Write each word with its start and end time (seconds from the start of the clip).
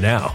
now. 0.00 0.34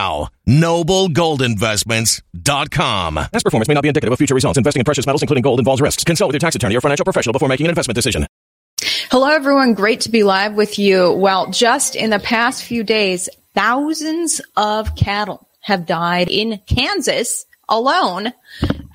Noblegoldinvestments.com. 0.47 3.15
Past 3.15 3.45
performance 3.45 3.67
may 3.67 3.73
not 3.73 3.81
be 3.81 3.87
indicative 3.87 4.11
of 4.11 4.17
future 4.17 4.35
results. 4.35 4.57
Investing 4.57 4.81
in 4.81 4.85
precious 4.85 5.05
metals, 5.05 5.21
including 5.21 5.43
gold, 5.43 5.59
involves 5.59 5.81
risks. 5.81 6.03
Consult 6.03 6.29
with 6.29 6.35
your 6.35 6.39
tax 6.39 6.55
attorney 6.55 6.75
or 6.75 6.81
financial 6.81 7.03
professional 7.03 7.33
before 7.33 7.49
making 7.49 7.67
an 7.67 7.69
investment 7.69 7.95
decision. 7.95 8.25
Hello, 9.11 9.27
everyone. 9.27 9.73
Great 9.73 10.01
to 10.01 10.09
be 10.09 10.23
live 10.23 10.55
with 10.55 10.79
you. 10.79 11.13
Well, 11.13 11.51
just 11.51 11.95
in 11.95 12.09
the 12.09 12.19
past 12.19 12.63
few 12.63 12.83
days, 12.83 13.29
thousands 13.53 14.41
of 14.55 14.95
cattle 14.95 15.47
have 15.59 15.85
died 15.85 16.29
in 16.29 16.59
Kansas 16.65 17.45
alone. 17.69 18.33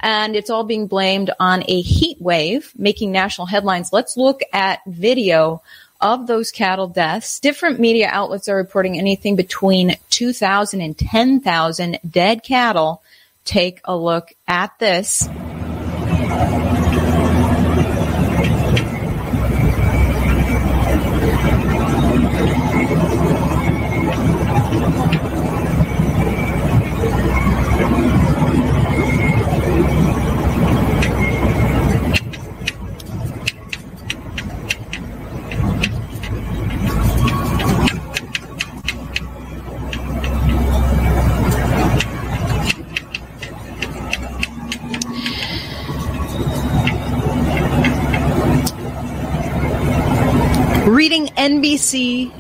And 0.00 0.36
it's 0.36 0.50
all 0.50 0.64
being 0.64 0.86
blamed 0.86 1.30
on 1.40 1.64
a 1.68 1.80
heat 1.80 2.18
wave, 2.20 2.72
making 2.76 3.12
national 3.12 3.47
headlines. 3.47 3.92
Let's 3.92 4.16
look 4.16 4.41
at 4.52 4.80
video 4.86 5.62
of 6.01 6.27
those 6.27 6.51
cattle 6.51 6.89
deaths. 6.89 7.41
Different 7.41 7.81
media 7.81 8.09
outlets 8.10 8.48
are 8.48 8.57
reporting 8.57 8.98
anything 8.98 9.37
between 9.37 9.97
2,000 10.10 10.81
and 10.81 10.97
10,000 10.97 11.98
dead 12.09 12.43
cattle. 12.43 13.03
Take 13.45 13.81
a 13.84 13.97
look 13.97 14.33
at 14.48 14.78
this. 14.78 15.28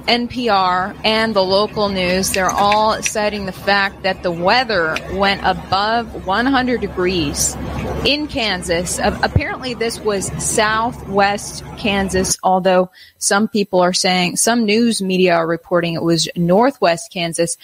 NPR, 0.06 0.96
and 1.04 1.34
the 1.34 1.42
local 1.42 1.88
news, 1.88 2.30
they're 2.30 2.50
all 2.50 3.02
citing 3.02 3.46
the 3.46 3.52
fact 3.52 4.02
that 4.02 4.22
the 4.22 4.30
weather 4.30 4.96
went 5.12 5.42
above 5.44 6.26
100 6.26 6.80
degrees 6.80 7.56
in 8.04 8.26
Kansas. 8.26 8.98
apparently, 8.98 9.74
this 9.74 9.98
was 9.98 10.26
southwest 10.42 11.64
Kansas, 11.76 12.38
although 12.42 12.90
some 13.18 13.48
people 13.48 13.80
are 13.80 13.92
saying, 13.92 14.36
some 14.36 14.64
news 14.64 15.02
media 15.02 15.34
are 15.34 15.46
reporting 15.46 15.94
it 15.94 16.02
was 16.02 16.28
northwest 16.36 17.12
Kansas. 17.12 17.56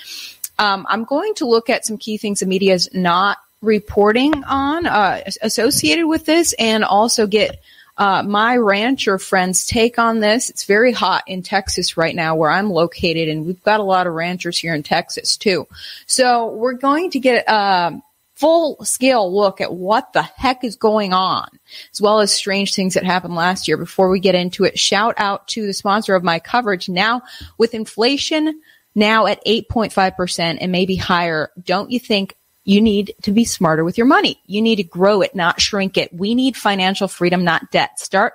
Um, 0.59 0.87
I'm 0.89 1.05
going 1.05 1.35
to 1.35 1.47
look 1.47 1.71
at 1.71 1.85
some 1.85 1.99
key 1.99 2.19
things 2.19 2.41
the 2.41 2.47
media 2.47 2.75
is 2.75 2.93
not 2.93 3.39
reporting 3.63 4.45
on 4.45 4.87
uh, 4.87 5.23
associated 5.41 6.07
with 6.07 6.27
this 6.27 6.53
and 6.59 6.85
also 6.85 7.27
get 7.27 7.63
uh, 7.99 8.23
my 8.23 8.57
rancher 8.57 9.19
friends 9.19 9.67
take 9.67 9.99
on 9.99 10.21
this. 10.21 10.49
It's 10.51 10.65
very 10.65 10.93
hot 10.93 11.25
in 11.27 11.43
Texas 11.43 11.97
right 11.97 12.15
now 12.15 12.35
where 12.35 12.51
I'm 12.51 12.71
located 12.71 13.29
and 13.29 13.47
we've 13.47 13.63
got 13.63 13.81
a 13.81 13.85
lot 13.85 14.07
of 14.07 14.15
ranchers 14.15 14.59
here 14.59 14.75
in 14.75 14.83
Texas 14.83 15.37
too. 15.37 15.67
So 16.07 16.53
we're 16.53 16.73
going 16.73 17.11
to 17.11 17.21
get 17.21 17.45
a 17.47 18.01
full 18.35 18.83
scale 18.85 19.33
look 19.33 19.61
at 19.61 19.73
what 19.73 20.13
the 20.15 20.23
heck 20.23 20.65
is 20.65 20.77
going 20.77 21.13
on 21.13 21.47
as 21.93 22.01
well 22.01 22.21
as 22.21 22.33
strange 22.33 22.75
things 22.75 22.95
that 22.95 23.05
happened 23.05 23.35
last 23.35 23.69
year. 23.69 23.77
Before 23.77 24.09
we 24.09 24.21
get 24.21 24.35
into 24.35 24.65
it, 24.65 24.79
shout 24.79 25.15
out 25.19 25.47
to 25.49 25.67
the 25.67 25.75
sponsor 25.75 26.15
of 26.15 26.25
my 26.25 26.39
coverage 26.39 26.89
now 26.89 27.23
with 27.59 27.75
inflation 27.75 28.61
now 28.95 29.27
at 29.27 29.45
8.5% 29.45 30.59
and 30.61 30.73
maybe 30.73 30.97
higher. 30.97 31.51
Don't 31.63 31.91
you 31.91 32.01
think 32.01 32.37
you 32.65 32.81
need 32.81 33.15
to 33.23 33.33
be 33.33 33.45
smarter 33.45 33.85
with 33.85 33.99
your 33.99 34.07
money. 34.07 34.41
You 34.47 34.63
need 34.63 34.77
to 34.77 34.85
grow 34.85 35.21
it, 35.21 35.35
not 35.35 35.61
shrink 35.61 35.97
it. 35.97 36.13
We 36.13 36.35
need 36.35 36.57
financial 36.57 37.09
freedom, 37.09 37.45
not 37.45 37.71
debt. 37.71 37.99
Start 37.99 38.35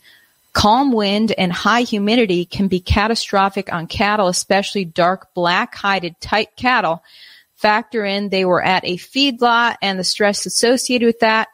calm 0.53 0.91
wind, 0.91 1.31
and 1.31 1.51
high 1.51 1.81
humidity 1.81 2.45
can 2.45 2.67
be 2.67 2.79
catastrophic 2.79 3.71
on 3.71 3.87
cattle, 3.87 4.27
especially 4.27 4.85
dark 4.85 5.33
black 5.33 5.75
hided 5.75 6.19
tight 6.19 6.55
cattle. 6.55 7.03
Factor 7.55 8.05
in 8.05 8.29
they 8.29 8.45
were 8.45 8.63
at 8.63 8.85
a 8.85 8.97
feedlot 8.97 9.75
and 9.81 9.99
the 9.99 10.03
stress 10.03 10.45
associated 10.45 11.05
with 11.05 11.19
that, 11.19 11.49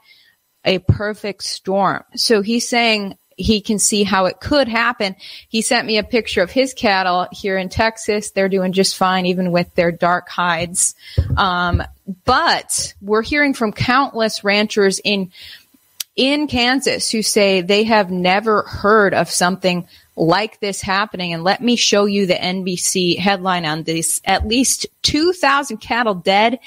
a 0.64 0.80
perfect 0.80 1.44
storm. 1.44 2.04
So 2.16 2.42
he's 2.42 2.70
saying 2.70 3.18
he 3.38 3.62
can 3.62 3.80
see 3.80 4.04
how 4.04 4.26
it 4.26 4.40
could 4.40 4.68
happen. 4.68 5.16
He 5.50 5.62
sent 5.62 5.88
me 5.88 5.98
a 5.98 6.04
picture 6.04 6.42
of 6.42 6.52
his 6.52 6.74
cattle 6.74 7.28
here 7.32 7.58
in 7.58 7.70
Texas. 7.70 8.32
They're 8.32 8.50
doing 8.50 8.72
just 8.72 8.96
fine, 8.96 9.26
even 9.26 9.52
with 9.52 9.74
their 9.76 9.92
dark 9.92 10.30
hides. 10.30 10.96
Um, 11.36 11.84
but 12.24 12.94
we're 13.02 13.24
hearing 13.24 13.54
from 13.54 13.74
countless 13.74 14.44
ranchers 14.44 15.00
in 15.04 15.32
in 16.16 16.48
Kansas 16.48 17.12
who 17.12 17.22
say 17.22 17.60
they 17.60 17.84
have 17.84 18.10
never 18.10 18.62
heard 18.62 19.14
of 19.14 19.30
something 19.30 19.86
like 20.16 20.62
this 20.62 20.82
happening. 20.82 21.34
And 21.34 21.44
let 21.44 21.62
me 21.62 21.76
show 21.76 22.06
you 22.06 22.26
the 22.26 22.36
NBC 22.36 23.18
headline 23.18 23.66
on 23.66 23.84
this. 23.84 24.22
At 24.24 24.48
least 24.48 24.88
2,000 25.02 25.78
cattle 25.78 26.16
dead 26.16 26.60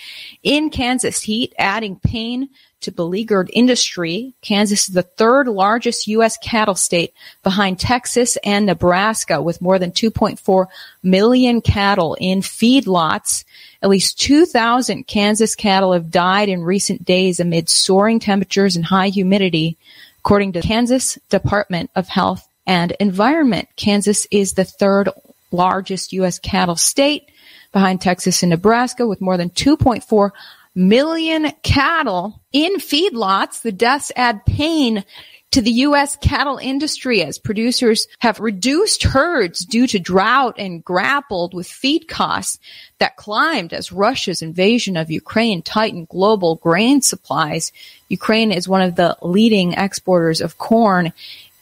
in 0.43 0.69
Kansas 0.69 1.23
heat, 1.23 1.55
adding 1.59 1.97
pain 1.97 2.51
to 2.81 2.93
beleaguered 2.93 3.51
industry. 3.53 4.35
Kansas 4.43 4.89
is 4.89 4.95
the 4.95 5.03
third 5.03 5.49
largest 5.49 6.07
U.S. 6.09 6.37
cattle 6.39 6.75
state 6.75 7.13
behind 7.43 7.79
Texas 7.79 8.37
and 8.45 8.67
Nebraska 8.67 9.43
with 9.43 9.61
more 9.61 9.79
than 9.79 9.93
2.4 9.93 10.67
million 11.03 11.61
cattle 11.61 12.17
in 12.21 12.41
feedlots. 12.41 13.45
At 13.83 13.91
least 13.91 14.21
2,000 14.21 15.07
Kansas 15.07 15.55
cattle 15.55 15.93
have 15.93 16.11
died 16.11 16.49
in 16.49 16.63
recent 16.63 17.05
days 17.05 17.41
amid 17.41 17.69
soaring 17.69 18.21
temperatures 18.21 18.77
and 18.77 18.85
high 18.85 19.09
humidity, 19.09 19.77
according 20.21 20.53
to 20.53 20.63
Kansas 20.63 21.19
Department 21.29 21.91
of 21.95 22.09
Health 22.09 22.49
and 22.67 22.93
Environment. 23.01 23.69
Kansas 23.77 24.27
is 24.31 24.53
the 24.53 24.65
third 24.65 25.09
largest 25.51 26.13
U.S. 26.13 26.39
cattle 26.39 26.77
state 26.77 27.29
behind 27.73 28.01
Texas 28.01 28.43
and 28.43 28.51
Nebraska 28.51 29.07
with 29.07 29.21
more 29.21 29.37
than 29.37 29.51
2.4 29.51 30.31
million 30.79 31.51
cattle 31.63 32.41
in 32.53 32.77
feedlots. 32.77 33.63
The 33.63 33.73
deaths 33.73 34.13
add 34.15 34.47
pain 34.47 35.05
to 35.51 35.63
the 35.63 35.73
U.S. 35.73 36.17
cattle 36.17 36.59
industry 36.59 37.23
as 37.23 37.39
producers 37.39 38.07
have 38.19 38.39
reduced 38.39 39.03
herds 39.03 39.65
due 39.65 39.87
to 39.87 39.99
drought 39.99 40.57
and 40.59 40.85
grappled 40.85 41.55
with 41.55 41.67
feed 41.67 42.07
costs 42.07 42.59
that 42.99 43.17
climbed 43.17 43.73
as 43.73 43.91
Russia's 43.91 44.43
invasion 44.43 44.97
of 44.97 45.11
Ukraine 45.11 45.63
tightened 45.63 46.09
global 46.09 46.57
grain 46.57 47.01
supplies. 47.01 47.73
Ukraine 48.09 48.53
is 48.53 48.69
one 48.69 48.83
of 48.83 48.95
the 48.95 49.17
leading 49.23 49.73
exporters 49.73 50.41
of 50.41 50.59
corn 50.59 51.13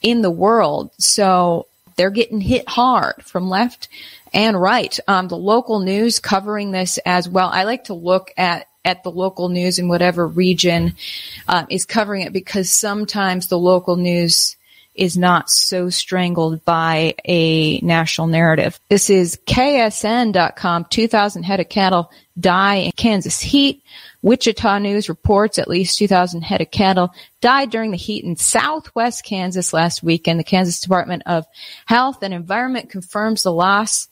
in 0.01 0.21
the 0.21 0.31
world. 0.31 0.91
So 0.97 1.67
they're 1.95 2.11
getting 2.11 2.41
hit 2.41 2.67
hard 2.67 3.23
from 3.23 3.49
left 3.49 3.87
and 4.33 4.61
right. 4.61 4.99
Um, 5.07 5.29
the 5.29 5.37
local 5.37 5.79
news 5.79 6.19
covering 6.19 6.71
this 6.71 6.99
as 7.05 7.29
well. 7.29 7.49
I 7.51 7.63
like 7.63 7.85
to 7.85 7.93
look 7.93 8.31
at 8.37 8.67
at 8.87 9.03
the 9.03 9.11
local 9.11 9.49
news 9.49 9.77
in 9.77 9.89
whatever 9.89 10.25
region 10.25 10.95
uh, 11.47 11.65
is 11.69 11.85
covering 11.85 12.21
it 12.21 12.31
because 12.31 12.71
sometimes 12.71 13.49
the 13.49 13.59
local 13.59 13.97
news 13.97 14.55
is 14.95 15.15
not 15.15 15.49
so 15.49 15.89
strangled 15.89 16.63
by 16.65 17.13
a 17.25 17.79
national 17.81 18.27
narrative. 18.27 18.79
This 18.89 19.09
is 19.09 19.37
KSN.com. 19.45 20.87
2,000 20.89 21.43
head 21.43 21.59
of 21.59 21.69
cattle 21.69 22.11
die 22.39 22.75
in 22.75 22.91
Kansas 22.93 23.39
heat. 23.39 23.83
Wichita 24.23 24.79
News 24.79 25.09
reports 25.09 25.59
at 25.59 25.67
least 25.67 25.99
2,000 25.99 26.41
head 26.41 26.61
of 26.61 26.71
cattle 26.71 27.13
died 27.41 27.69
during 27.69 27.91
the 27.91 27.97
heat 27.97 28.23
in 28.23 28.37
southwest 28.37 29.23
Kansas 29.23 29.71
last 29.71 30.01
weekend. 30.01 30.39
The 30.39 30.43
Kansas 30.43 30.79
Department 30.79 31.23
of 31.25 31.45
Health 31.85 32.23
and 32.23 32.33
Environment 32.33 32.89
confirms 32.89 33.43
the 33.43 33.53
loss 33.53 34.07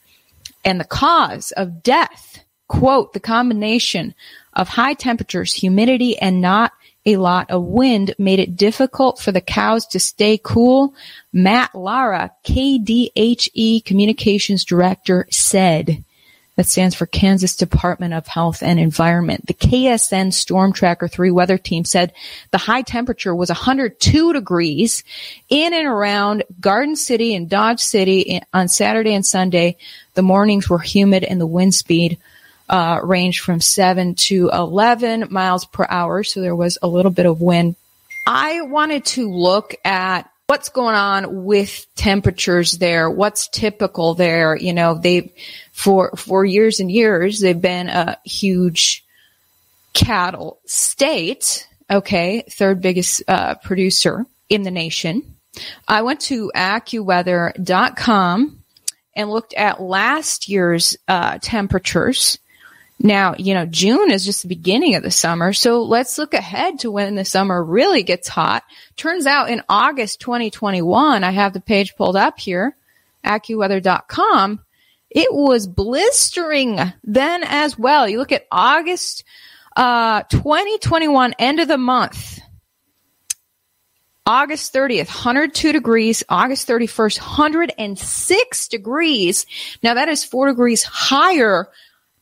and 0.64 0.78
the 0.78 0.84
cause 0.84 1.50
of 1.52 1.82
death. 1.82 2.40
Quote, 2.68 3.12
the 3.12 3.20
combination 3.20 4.14
of 4.56 4.68
high 4.68 4.94
temperatures, 4.94 5.52
humidity, 5.52 6.18
and 6.18 6.40
not 6.40 6.72
a 7.04 7.18
lot 7.18 7.50
of 7.50 7.62
wind 7.62 8.14
made 8.18 8.40
it 8.40 8.56
difficult 8.56 9.20
for 9.20 9.30
the 9.30 9.40
cows 9.40 9.86
to 9.86 10.00
stay 10.00 10.40
cool. 10.42 10.92
Matt 11.32 11.72
Lara, 11.74 12.32
KDHE 12.44 13.84
communications 13.84 14.64
director 14.64 15.28
said 15.30 16.02
that 16.56 16.66
stands 16.66 16.94
for 16.94 17.06
Kansas 17.06 17.54
Department 17.54 18.14
of 18.14 18.26
Health 18.26 18.62
and 18.62 18.80
Environment. 18.80 19.46
The 19.46 19.54
KSN 19.54 20.32
Storm 20.32 20.72
Tracker 20.72 21.06
3 21.06 21.30
weather 21.30 21.58
team 21.58 21.84
said 21.84 22.12
the 22.50 22.58
high 22.58 22.82
temperature 22.82 23.34
was 23.34 23.50
102 23.50 24.32
degrees 24.32 25.04
in 25.48 25.74
and 25.74 25.86
around 25.86 26.44
Garden 26.58 26.96
City 26.96 27.34
and 27.34 27.48
Dodge 27.48 27.80
City 27.80 28.40
on 28.52 28.68
Saturday 28.68 29.14
and 29.14 29.24
Sunday. 29.24 29.76
The 30.14 30.22
mornings 30.22 30.68
were 30.68 30.78
humid 30.78 31.24
and 31.24 31.40
the 31.40 31.46
wind 31.46 31.74
speed 31.74 32.18
uh, 32.68 33.00
from 33.32 33.60
7 33.60 34.14
to 34.14 34.50
11 34.52 35.28
miles 35.30 35.64
per 35.64 35.86
hour. 35.88 36.24
So 36.24 36.40
there 36.40 36.56
was 36.56 36.78
a 36.82 36.88
little 36.88 37.10
bit 37.10 37.26
of 37.26 37.40
wind. 37.40 37.76
I 38.26 38.62
wanted 38.62 39.04
to 39.06 39.30
look 39.30 39.74
at 39.84 40.30
what's 40.46 40.68
going 40.68 40.94
on 40.94 41.44
with 41.44 41.86
temperatures 41.96 42.72
there, 42.72 43.10
what's 43.10 43.48
typical 43.48 44.14
there. 44.14 44.56
You 44.56 44.72
know, 44.72 44.94
they, 44.94 45.32
for, 45.72 46.12
for 46.16 46.44
years 46.44 46.78
and 46.80 46.90
years, 46.90 47.40
they've 47.40 47.60
been 47.60 47.88
a 47.88 48.18
huge 48.24 49.04
cattle 49.92 50.58
state. 50.66 51.66
okay, 51.90 52.42
third 52.50 52.82
biggest 52.82 53.22
uh, 53.28 53.54
producer 53.56 54.26
in 54.48 54.62
the 54.62 54.70
nation. 54.70 55.34
I 55.88 56.02
went 56.02 56.20
to 56.22 56.50
AccuWeather.com 56.54 58.62
and 59.16 59.30
looked 59.30 59.54
at 59.54 59.80
last 59.80 60.48
year's 60.48 60.96
uh, 61.08 61.38
temperatures. 61.40 62.38
Now, 62.98 63.34
you 63.38 63.52
know, 63.52 63.66
June 63.66 64.10
is 64.10 64.24
just 64.24 64.42
the 64.42 64.48
beginning 64.48 64.94
of 64.94 65.02
the 65.02 65.10
summer. 65.10 65.52
So 65.52 65.82
let's 65.82 66.16
look 66.16 66.32
ahead 66.32 66.78
to 66.80 66.90
when 66.90 67.14
the 67.14 67.24
summer 67.24 67.62
really 67.62 68.02
gets 68.02 68.28
hot. 68.28 68.64
Turns 68.96 69.26
out 69.26 69.50
in 69.50 69.62
August 69.68 70.20
2021, 70.20 71.22
I 71.22 71.30
have 71.30 71.52
the 71.52 71.60
page 71.60 71.94
pulled 71.96 72.16
up 72.16 72.38
here, 72.38 72.74
AccuWeather.com. 73.24 74.60
It 75.10 75.32
was 75.32 75.66
blistering 75.66 76.78
then 77.04 77.44
as 77.44 77.78
well. 77.78 78.08
You 78.08 78.18
look 78.18 78.32
at 78.32 78.46
August 78.50 79.24
uh, 79.76 80.22
2021, 80.22 81.34
end 81.38 81.60
of 81.60 81.68
the 81.68 81.78
month. 81.78 82.40
August 84.24 84.74
30th, 84.74 85.06
102 85.06 85.72
degrees. 85.72 86.24
August 86.28 86.66
31st, 86.66 87.20
106 87.20 88.68
degrees. 88.68 89.46
Now 89.82 89.94
that 89.94 90.08
is 90.08 90.24
four 90.24 90.48
degrees 90.48 90.82
higher 90.82 91.68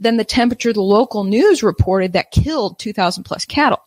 than 0.00 0.16
the 0.16 0.24
temperature 0.24 0.72
the 0.72 0.80
local 0.82 1.24
news 1.24 1.62
reported 1.62 2.12
that 2.12 2.30
killed 2.30 2.78
2,000 2.78 3.24
plus 3.24 3.44
cattle. 3.44 3.82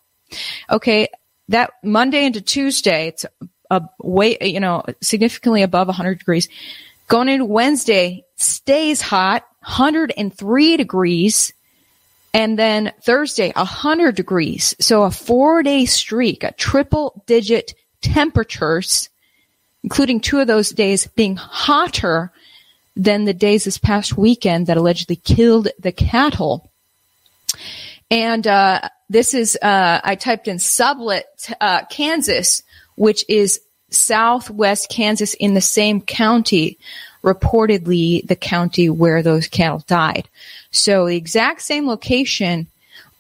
Okay, 0.70 1.08
that 1.50 1.72
Monday 1.84 2.26
into 2.26 2.42
Tuesday, 2.42 3.08
it's 3.08 3.26
a 3.70 3.82
way, 4.00 4.38
you 4.42 4.60
know, 4.60 4.84
significantly 5.02 5.62
above 5.62 5.88
100 5.88 6.20
degrees. 6.20 6.48
Going 7.08 7.30
into 7.30 7.46
Wednesday, 7.46 8.26
stays 8.36 9.02
hot, 9.02 9.44
103 9.62 10.78
degrees. 10.78 11.54
And 12.34 12.60
then 12.60 12.94
Thursday, 13.02 13.52
100 13.56 14.16
degrees. 14.16 14.76
So 14.80 15.04
a 15.04 15.12
four 15.12 15.64
day 15.64 15.86
streak, 15.86 16.44
a 16.44 16.52
triple 16.52 17.24
digit 17.26 17.74
temperatures, 18.02 19.10
including 19.84 20.20
two 20.20 20.40
of 20.40 20.48
those 20.48 20.70
days 20.70 21.08
being 21.08 21.36
hotter 21.36 22.32
than 22.98 23.26
the 23.26 23.34
days 23.34 23.64
this 23.64 23.78
past 23.78 24.18
weekend 24.18 24.68
that 24.68 24.78
allegedly 24.78 25.16
killed 25.16 25.68
the 25.80 25.92
cattle. 25.92 26.70
And 28.10 28.46
uh, 28.48 28.90
this 29.08 29.34
is, 29.34 29.58
uh, 29.62 30.02
I 30.04 30.16
typed 30.16 30.48
in 30.48 30.58
Sublette, 30.58 31.54
uh, 31.62 31.86
Kansas, 31.86 32.64
which 32.96 33.24
is 33.30 33.62
southwest 33.90 34.90
Kansas 34.90 35.34
in 35.36 35.54
the 35.54 35.62
same 35.62 36.02
county, 36.02 36.78
reportedly 37.24 38.26
the 38.28 38.36
county 38.36 38.90
where 38.90 39.22
those 39.22 39.48
cattle 39.48 39.84
died. 39.88 40.28
So 40.72 41.06
the 41.06 41.16
exact 41.16 41.62
same 41.62 41.88
location, 41.88 42.68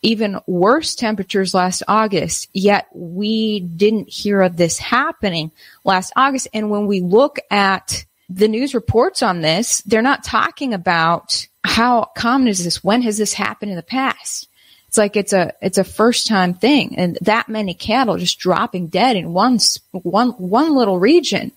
even 0.01 0.39
worse 0.48 0.96
temperatures 0.96 1.53
last 1.53 1.84
August, 1.88 2.50
yet 2.53 2.88
we 2.93 3.60
didn't 3.60 4.10
hear 4.10 4.41
of 4.41 4.57
this 4.57 4.79
happening 4.79 5.51
last 5.84 6.13
August. 6.15 6.48
And 6.53 6.72
when 6.72 6.88
we 6.88 7.01
look 7.01 7.38
at 7.51 8.05
the 8.29 8.48
news 8.48 8.74
reports 8.74 9.24
on 9.24 9.41
this, 9.41 9.81
they're 9.81 10.01
not 10.01 10.24
talking 10.24 10.74
about 10.74 11.48
how 11.63 12.05
common 12.15 12.48
is 12.48 12.63
this? 12.63 12.84
When 12.84 13.01
has 13.03 13.17
this 13.17 13.34
happened 13.34 13.72
in 13.72 13.77
the 13.77 13.84
past? 13.84 14.48
It's 14.88 14.98
like 14.98 15.15
it's 15.17 15.34
a 15.34 15.53
it's 15.62 15.77
a 15.77 15.84
first 15.84 16.27
time 16.27 16.53
thing, 16.53 16.98
and 16.98 17.17
that 17.22 17.50
many 17.50 17.74
cattle 17.74 18.17
just 18.17 18.39
dropping 18.39 18.88
dead 18.88 19.17
in 19.17 19.34
one 19.34 19.60
one 19.91 20.29
one 20.31 20.75
little 20.75 20.98
region. 20.98 21.51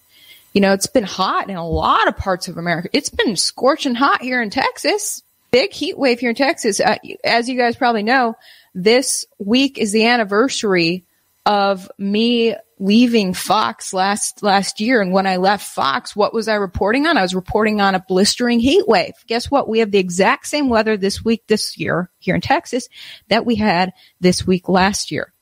You 0.53 0.61
know, 0.61 0.73
it's 0.73 0.89
been 0.89 1.05
hot 1.05 1.49
in 1.49 1.57
a 1.57 1.69
lot 1.69 2.09
of 2.09 2.17
parts 2.17 2.49
of 2.49 2.59
America. 2.59 2.89
It's 2.93 3.09
been 3.09 3.37
scorching 3.37 3.95
hot 3.95 4.21
here 4.21 4.43
in 4.43 4.51
Texas. 4.51 5.23
Big 5.53 5.73
heat 5.73 5.97
wave 5.97 6.19
here 6.19 6.31
in 6.31 6.37
Texas. 6.37 6.81
Uh, 6.81 6.97
as 7.23 7.49
you 7.49 7.57
guys 7.57 7.77
probably 7.77 8.03
know, 8.03 8.37
this 8.75 9.27
week 9.39 9.79
is 9.79 9.93
the 9.93 10.07
anniversary 10.07 11.05
of 11.47 11.91
me 11.99 12.57
leaving 12.81 13.35
Fox 13.35 13.93
last 13.93 14.43
last 14.43 14.81
year. 14.81 15.03
And 15.03 15.13
when 15.13 15.27
I 15.27 15.37
left 15.37 15.69
Fox, 15.69 16.17
what 16.17 16.33
was 16.33 16.49
I 16.49 16.55
reporting 16.55 17.07
on? 17.07 17.19
I 17.19 17.23
was 17.23 17.35
reporting 17.35 17.81
on 17.81 17.95
a 17.95 18.05
blistering 18.09 18.59
heat 18.59 18.89
wave. 18.89 19.13
Guess 19.27 19.51
what? 19.51 19.69
We 19.69 19.81
have 19.81 19.91
the 19.91 19.99
exact 19.99 20.47
same 20.47 20.71
weather 20.71 20.97
this 20.97 21.23
week 21.23 21.47
this 21.47 21.77
year 21.79 22.11
here 22.19 22.35
in 22.35 22.41
Texas 22.41 22.89
that 23.29 23.45
we 23.45 23.55
had 23.57 23.93
this 24.21 24.47
week 24.47 24.69
last 24.69 25.11
year. 25.11 25.33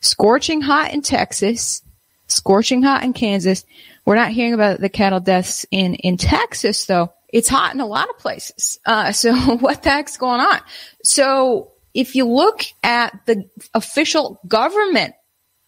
Scorching 0.00 0.62
hot 0.62 0.94
in 0.94 1.02
Texas, 1.02 1.82
scorching 2.26 2.82
hot 2.82 3.04
in 3.04 3.12
Kansas. 3.12 3.64
We're 4.06 4.14
not 4.14 4.32
hearing 4.32 4.54
about 4.54 4.80
the 4.80 4.88
cattle 4.88 5.20
deaths 5.20 5.66
in 5.70 5.94
in 5.96 6.16
Texas 6.16 6.86
though. 6.86 7.12
It's 7.28 7.48
hot 7.48 7.74
in 7.74 7.80
a 7.80 7.86
lot 7.86 8.08
of 8.08 8.18
places. 8.18 8.80
Uh, 8.86 9.12
so 9.12 9.34
what 9.58 9.82
the 9.82 9.90
heck's 9.90 10.16
going 10.16 10.40
on? 10.40 10.60
So 11.04 11.72
if 11.92 12.14
you 12.14 12.26
look 12.26 12.62
at 12.82 13.20
the 13.26 13.44
official 13.74 14.40
government 14.48 15.14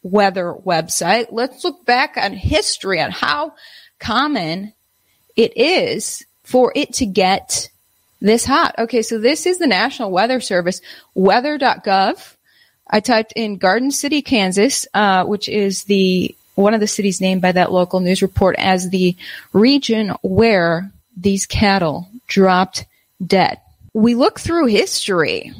weather 0.02 0.52
website. 0.52 1.26
Let's 1.30 1.64
look 1.64 1.84
back 1.84 2.16
on 2.16 2.32
history 2.32 3.00
on 3.00 3.10
how 3.10 3.54
common 3.98 4.72
it 5.36 5.56
is 5.56 6.24
for 6.42 6.72
it 6.74 6.94
to 6.94 7.06
get 7.06 7.70
this 8.20 8.44
hot. 8.44 8.74
Okay, 8.78 9.02
so 9.02 9.18
this 9.18 9.46
is 9.46 9.58
the 9.58 9.66
National 9.66 10.10
Weather 10.10 10.40
Service, 10.40 10.80
weather.gov. 11.14 12.34
I 12.88 13.00
typed 13.00 13.32
in 13.34 13.56
Garden 13.56 13.90
City, 13.90 14.22
Kansas, 14.22 14.86
uh, 14.92 15.24
which 15.24 15.48
is 15.48 15.84
the 15.84 16.34
one 16.54 16.74
of 16.74 16.80
the 16.80 16.86
cities 16.86 17.20
named 17.20 17.40
by 17.40 17.52
that 17.52 17.72
local 17.72 18.00
news 18.00 18.20
report 18.20 18.56
as 18.58 18.90
the 18.90 19.16
region 19.54 20.10
where 20.22 20.92
these 21.16 21.46
cattle 21.46 22.08
dropped 22.26 22.84
dead. 23.24 23.58
We 23.94 24.14
look 24.14 24.38
through 24.38 24.66
history 24.66 25.52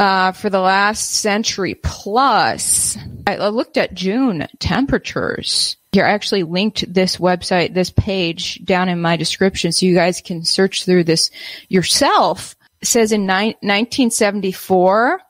uh, 0.00 0.32
for 0.32 0.48
the 0.48 0.58
last 0.58 1.10
century 1.10 1.74
plus. 1.74 2.96
I, 3.26 3.48
looked 3.48 3.76
at 3.76 3.92
June 3.92 4.48
temperatures. 4.58 5.76
Here, 5.92 6.06
I 6.06 6.12
actually 6.12 6.44
linked 6.44 6.92
this 6.92 7.18
website, 7.18 7.74
this 7.74 7.90
page 7.90 8.64
down 8.64 8.88
in 8.88 9.02
my 9.02 9.18
description 9.18 9.72
so 9.72 9.84
you 9.84 9.94
guys 9.94 10.22
can 10.22 10.42
search 10.42 10.86
through 10.86 11.04
this 11.04 11.30
yourself. 11.68 12.56
It 12.80 12.88
says 12.88 13.12
in 13.12 13.26
ni- 13.26 13.56
1974, 13.60 15.20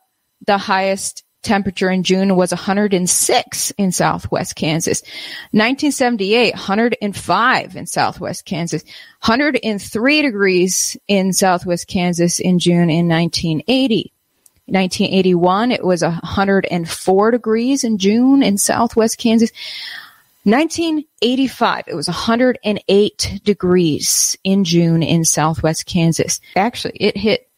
the 0.46 0.58
highest 0.58 1.24
temperature 1.42 1.90
in 1.90 2.04
June 2.04 2.36
was 2.36 2.52
106 2.52 3.70
in 3.72 3.90
southwest 3.90 4.54
Kansas. 4.54 5.02
1978, 5.50 6.52
105 6.52 7.76
in 7.76 7.86
southwest 7.86 8.44
Kansas. 8.44 8.84
103 9.24 10.22
degrees 10.22 10.96
in 11.08 11.32
southwest 11.32 11.88
Kansas 11.88 12.38
in 12.38 12.60
June 12.60 12.88
in 12.88 13.08
1980. 13.08 14.12
1981, 14.70 15.72
it 15.72 15.84
was 15.84 16.02
104 16.02 17.30
degrees 17.30 17.84
in 17.84 17.98
June 17.98 18.42
in 18.42 18.58
southwest 18.58 19.18
Kansas. 19.18 19.50
1985, 20.44 21.84
it 21.86 21.94
was 21.94 22.08
108 22.08 23.40
degrees 23.44 24.36
in 24.42 24.64
June 24.64 25.02
in 25.02 25.24
southwest 25.24 25.86
Kansas. 25.86 26.40
Actually, 26.56 26.96
it 26.96 27.16
hit 27.16 27.50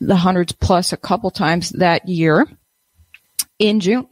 the 0.00 0.16
hundreds 0.16 0.52
plus 0.52 0.92
a 0.92 0.96
couple 0.96 1.30
times 1.30 1.70
that 1.70 2.08
year 2.08 2.46
in 3.58 3.80
June. 3.80 4.06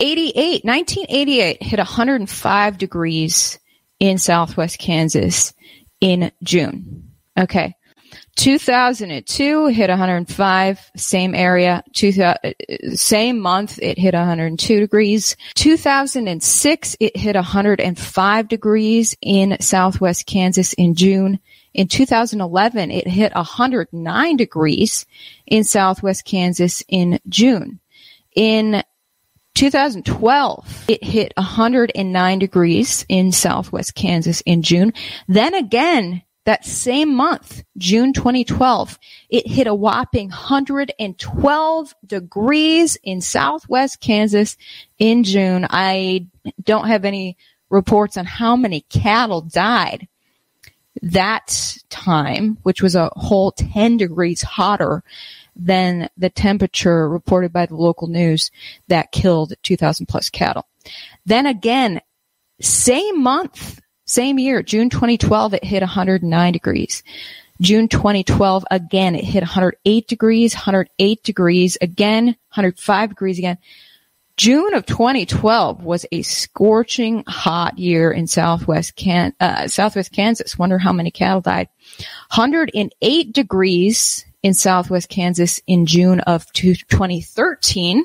88, 0.00 0.64
1988 0.64 1.62
hit 1.62 1.78
105 1.78 2.78
degrees 2.78 3.58
in 3.98 4.18
southwest 4.18 4.78
Kansas 4.78 5.54
in 6.00 6.30
June. 6.42 7.10
Okay. 7.38 7.74
2002 8.38 9.66
hit 9.66 9.90
105, 9.90 10.90
same 10.96 11.34
area. 11.34 11.82
Uh, 12.02 12.34
same 12.94 13.40
month, 13.40 13.80
it 13.82 13.98
hit 13.98 14.14
102 14.14 14.78
degrees. 14.78 15.36
2006, 15.54 16.96
it 17.00 17.16
hit 17.16 17.34
105 17.34 18.48
degrees 18.48 19.16
in 19.20 19.56
southwest 19.60 20.26
Kansas 20.26 20.72
in 20.74 20.94
June. 20.94 21.40
In 21.74 21.88
2011, 21.88 22.92
it 22.92 23.08
hit 23.08 23.34
109 23.34 24.36
degrees 24.36 25.04
in 25.48 25.64
southwest 25.64 26.24
Kansas 26.24 26.84
in 26.88 27.18
June. 27.28 27.80
In 28.36 28.84
2012, 29.56 30.84
it 30.86 31.02
hit 31.02 31.32
109 31.36 32.38
degrees 32.38 33.04
in 33.08 33.32
southwest 33.32 33.96
Kansas 33.96 34.42
in 34.42 34.62
June. 34.62 34.92
Then 35.26 35.54
again, 35.54 36.22
that 36.48 36.64
same 36.64 37.14
month, 37.14 37.62
June 37.76 38.14
2012, 38.14 38.98
it 39.28 39.46
hit 39.46 39.66
a 39.66 39.74
whopping 39.74 40.30
112 40.30 41.94
degrees 42.06 42.96
in 43.02 43.20
southwest 43.20 44.00
Kansas 44.00 44.56
in 44.98 45.24
June. 45.24 45.66
I 45.68 46.26
don't 46.62 46.88
have 46.88 47.04
any 47.04 47.36
reports 47.68 48.16
on 48.16 48.24
how 48.24 48.56
many 48.56 48.80
cattle 48.88 49.42
died 49.42 50.08
that 51.02 51.76
time, 51.90 52.56
which 52.62 52.80
was 52.80 52.94
a 52.94 53.10
whole 53.14 53.52
10 53.52 53.98
degrees 53.98 54.40
hotter 54.40 55.04
than 55.54 56.08
the 56.16 56.30
temperature 56.30 57.10
reported 57.10 57.52
by 57.52 57.66
the 57.66 57.76
local 57.76 58.08
news 58.08 58.50
that 58.88 59.12
killed 59.12 59.52
2,000 59.64 60.06
plus 60.06 60.30
cattle. 60.30 60.66
Then 61.26 61.44
again, 61.44 62.00
same 62.58 63.22
month, 63.22 63.82
same 64.08 64.38
year, 64.38 64.62
June 64.62 64.88
2012, 64.88 65.52
it 65.52 65.64
hit 65.64 65.82
109 65.82 66.52
degrees. 66.54 67.02
June 67.60 67.88
2012, 67.88 68.64
again, 68.70 69.14
it 69.14 69.24
hit 69.24 69.42
108 69.42 70.08
degrees, 70.08 70.54
108 70.54 71.22
degrees, 71.22 71.76
again, 71.82 72.24
105 72.24 73.10
degrees 73.10 73.38
again. 73.38 73.58
June 74.38 74.72
of 74.72 74.86
2012 74.86 75.82
was 75.82 76.06
a 76.10 76.22
scorching 76.22 77.22
hot 77.26 77.78
year 77.78 78.10
in 78.10 78.26
Southwest 78.26 78.96
Can- 78.96 79.34
uh, 79.40 79.68
Southwest 79.68 80.10
Kansas. 80.10 80.56
Wonder 80.56 80.78
how 80.78 80.94
many 80.94 81.10
cattle 81.10 81.42
died. 81.42 81.68
108 82.34 83.32
degrees 83.34 84.24
in 84.42 84.54
Southwest 84.54 85.10
Kansas 85.10 85.60
in 85.66 85.84
June 85.84 86.20
of 86.20 86.50
2013. 86.54 88.04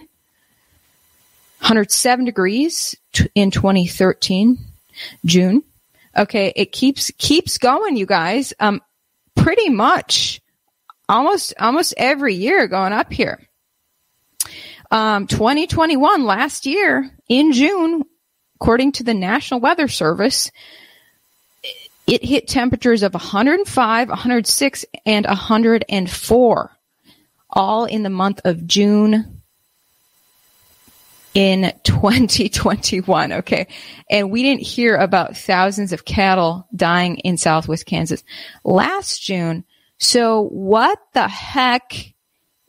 107 1.60 2.26
degrees 2.26 2.94
in 3.36 3.52
2013, 3.52 4.58
June. 5.24 5.64
Okay, 6.16 6.54
it 6.56 6.72
keeps 6.72 7.12
keeps 7.18 7.58
going, 7.58 7.98
you 7.98 8.06
guys. 8.06 8.54
Um, 8.60 8.82
pretty 9.36 9.70
much, 9.70 10.42
almost 11.10 11.54
almost 11.60 11.94
every 11.98 12.36
year 12.36 12.68
going 12.68 12.94
up 12.94 13.12
here. 13.12 13.42
Um, 14.92 15.26
2021 15.26 16.24
last 16.24 16.68
year 16.68 17.10
in 17.28 17.52
June, 17.52 18.04
according 18.56 18.92
to 18.94 19.04
the 19.04 19.16
National 19.16 19.60
Weather 19.60 19.88
Service, 19.88 20.52
it 22.06 22.24
hit 22.24 22.48
temperatures 22.48 23.02
of 23.02 23.14
105, 23.14 24.10
106, 24.10 24.86
and 25.06 25.26
104, 25.26 26.72
all 27.50 27.86
in 27.86 28.04
the 28.04 28.10
month 28.12 28.42
of 28.46 28.68
June 28.68 29.33
in 31.34 31.74
2021. 31.84 33.34
Okay. 33.34 33.68
And 34.10 34.32
we 34.32 34.44
didn't 34.44 34.62
hear 34.62 34.96
about 34.96 35.38
thousands 35.38 35.94
of 35.94 36.06
cattle 36.06 36.68
dying 36.76 37.18
in 37.18 37.38
Southwest 37.38 37.86
Kansas 37.86 38.24
last 38.64 39.22
June. 39.22 39.64
So 39.98 40.42
what 40.44 41.00
the 41.14 41.28
heck 41.28 42.14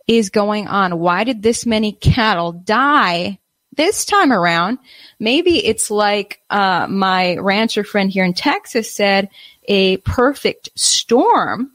is 0.06 0.30
going 0.30 0.68
on? 0.68 0.98
Why 0.98 1.24
did 1.24 1.42
this 1.42 1.66
many 1.66 1.92
cattle 1.92 2.52
die 2.52 3.38
this 3.74 4.04
time 4.04 4.32
around? 4.32 4.78
Maybe 5.18 5.64
it's 5.64 5.90
like, 5.90 6.40
uh, 6.50 6.86
my 6.88 7.36
rancher 7.36 7.84
friend 7.84 8.10
here 8.10 8.24
in 8.24 8.34
Texas 8.34 8.94
said, 8.94 9.30
a 9.66 9.96
perfect 9.98 10.68
storm. 10.76 11.72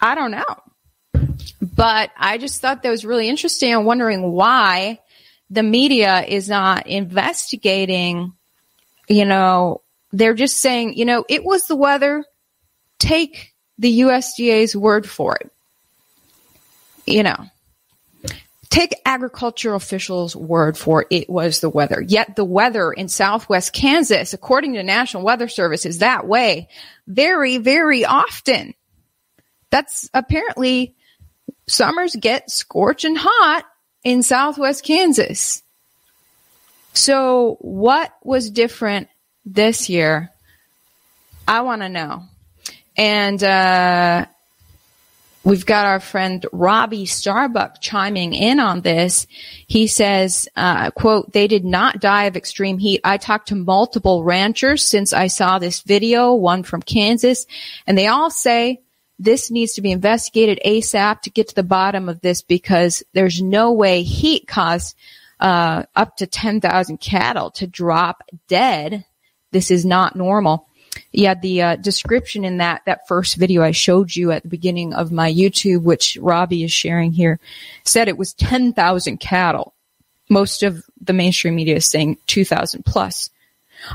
I 0.00 0.14
don't 0.14 0.30
know. 0.30 0.44
But 1.60 2.10
I 2.16 2.38
just 2.38 2.60
thought 2.60 2.82
that 2.82 2.90
was 2.90 3.04
really 3.04 3.28
interesting. 3.28 3.74
I'm 3.74 3.84
wondering 3.84 4.32
why 4.32 5.00
the 5.50 5.62
media 5.62 6.22
is 6.22 6.48
not 6.48 6.86
investigating, 6.86 8.32
you 9.08 9.24
know, 9.24 9.82
they're 10.12 10.34
just 10.34 10.58
saying, 10.58 10.94
you 10.94 11.04
know, 11.04 11.24
it 11.28 11.44
was 11.44 11.66
the 11.66 11.76
weather. 11.76 12.24
Take 12.98 13.54
the 13.78 14.00
USDA's 14.00 14.76
word 14.76 15.08
for 15.08 15.36
it. 15.36 15.50
You 17.06 17.24
know, 17.24 17.46
take 18.68 18.94
agricultural 19.04 19.76
officials' 19.76 20.36
word 20.36 20.78
for 20.78 21.06
it 21.10 21.28
was 21.28 21.60
the 21.60 21.70
weather. 21.70 22.00
Yet 22.00 22.36
the 22.36 22.44
weather 22.44 22.92
in 22.92 23.08
southwest 23.08 23.72
Kansas, 23.72 24.32
according 24.32 24.74
to 24.74 24.82
National 24.82 25.24
Weather 25.24 25.48
Service, 25.48 25.84
is 25.84 25.98
that 25.98 26.26
way 26.26 26.68
very, 27.06 27.58
very 27.58 28.04
often. 28.04 28.74
That's 29.70 30.08
apparently 30.14 30.94
summers 31.66 32.14
get 32.14 32.50
scorching 32.50 33.16
hot 33.16 33.64
in 34.04 34.22
southwest 34.22 34.84
Kansas. 34.84 35.62
So 36.94 37.56
what 37.60 38.12
was 38.22 38.50
different 38.50 39.08
this 39.44 39.88
year? 39.88 40.30
I 41.46 41.62
want 41.62 41.82
to 41.82 41.88
know. 41.88 42.24
And, 42.96 43.42
uh, 43.42 44.26
we've 45.42 45.64
got 45.64 45.86
our 45.86 46.00
friend 46.00 46.44
Robbie 46.52 47.06
Starbuck 47.06 47.80
chiming 47.80 48.34
in 48.34 48.60
on 48.60 48.82
this. 48.82 49.26
He 49.66 49.86
says, 49.86 50.48
uh, 50.56 50.90
quote, 50.90 51.32
they 51.32 51.46
did 51.46 51.64
not 51.64 52.00
die 52.00 52.24
of 52.24 52.36
extreme 52.36 52.78
heat. 52.78 53.00
I 53.04 53.16
talked 53.16 53.48
to 53.48 53.54
multiple 53.54 54.22
ranchers 54.22 54.86
since 54.86 55.12
I 55.12 55.28
saw 55.28 55.58
this 55.58 55.80
video, 55.80 56.34
one 56.34 56.62
from 56.62 56.82
Kansas, 56.82 57.46
and 57.86 57.96
they 57.96 58.06
all 58.06 58.30
say 58.30 58.80
this 59.20 59.50
needs 59.50 59.74
to 59.74 59.82
be 59.82 59.92
investigated 59.92 60.60
ASAP 60.64 61.20
to 61.22 61.30
get 61.30 61.48
to 61.48 61.54
the 61.54 61.62
bottom 61.62 62.08
of 62.08 62.22
this 62.22 62.40
because 62.40 63.02
there's 63.12 63.42
no 63.42 63.72
way 63.72 64.02
heat 64.02 64.48
caused 64.48 64.96
uh, 65.40 65.82
up 65.94 66.16
to 66.16 66.26
10,000 66.26 66.98
cattle 66.98 67.50
to 67.50 67.66
drop 67.66 68.22
dead. 68.48 69.04
This 69.52 69.70
is 69.70 69.84
not 69.84 70.16
normal. 70.16 70.66
Yeah, 71.12 71.34
the 71.34 71.62
uh, 71.62 71.76
description 71.76 72.46
in 72.46 72.56
that 72.58 72.82
that 72.86 73.06
first 73.06 73.36
video 73.36 73.62
I 73.62 73.72
showed 73.72 74.16
you 74.16 74.32
at 74.32 74.42
the 74.42 74.48
beginning 74.48 74.94
of 74.94 75.12
my 75.12 75.30
YouTube, 75.30 75.82
which 75.82 76.16
Robbie 76.20 76.64
is 76.64 76.72
sharing 76.72 77.12
here, 77.12 77.38
said 77.84 78.08
it 78.08 78.16
was 78.16 78.32
10,000 78.34 79.18
cattle. 79.18 79.74
Most 80.30 80.62
of 80.62 80.82
the 81.00 81.12
mainstream 81.12 81.56
media 81.56 81.76
is 81.76 81.86
saying 81.86 82.16
2,000 82.26 82.84
plus. 82.86 83.28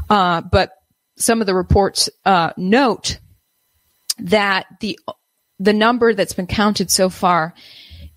Uh, 0.07 0.41
but 0.41 0.83
some 1.15 1.41
of 1.41 1.47
the 1.47 1.55
reports 1.55 2.09
uh, 2.25 2.51
note 2.57 3.19
that 4.19 4.65
the 4.79 4.99
the 5.59 5.73
number 5.73 6.13
that's 6.13 6.33
been 6.33 6.47
counted 6.47 6.91
so 6.91 7.09
far 7.09 7.53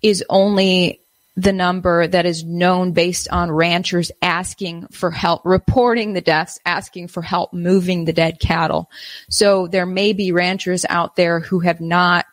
is 0.01 0.23
only 0.29 1.01
the 1.35 1.53
number 1.53 2.05
that 2.05 2.25
is 2.25 2.43
known 2.43 2.91
based 2.91 3.29
on 3.29 3.49
ranchers 3.49 4.11
asking 4.21 4.87
for 4.91 5.09
help, 5.09 5.41
reporting 5.45 6.11
the 6.11 6.21
deaths, 6.21 6.59
asking 6.65 7.07
for 7.07 7.21
help 7.21 7.53
moving 7.53 8.03
the 8.03 8.11
dead 8.11 8.41
cattle. 8.41 8.91
So 9.29 9.67
there 9.67 9.85
may 9.85 10.11
be 10.11 10.33
ranchers 10.33 10.85
out 10.89 11.15
there 11.15 11.39
who 11.39 11.59
have 11.59 11.79
not 11.79 12.25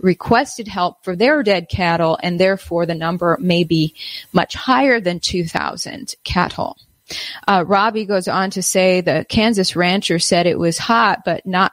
requested 0.00 0.66
help 0.66 1.04
for 1.04 1.14
their 1.14 1.42
dead 1.42 1.68
cattle 1.68 2.18
and 2.20 2.38
therefore 2.38 2.86
the 2.86 2.94
number 2.94 3.36
may 3.40 3.64
be 3.64 3.94
much 4.32 4.54
higher 4.54 5.00
than 5.00 5.20
2,000 5.20 6.14
cattle. 6.24 6.76
Uh, 7.46 7.64
Robbie 7.66 8.06
goes 8.06 8.28
on 8.28 8.50
to 8.50 8.62
say 8.62 9.00
the 9.00 9.24
Kansas 9.28 9.76
rancher 9.76 10.18
said 10.18 10.46
it 10.46 10.58
was 10.58 10.78
hot, 10.78 11.20
but 11.24 11.46
not 11.46 11.72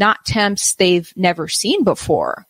not 0.00 0.24
temps 0.24 0.74
they've 0.74 1.12
never 1.14 1.46
seen 1.46 1.84
before. 1.84 2.46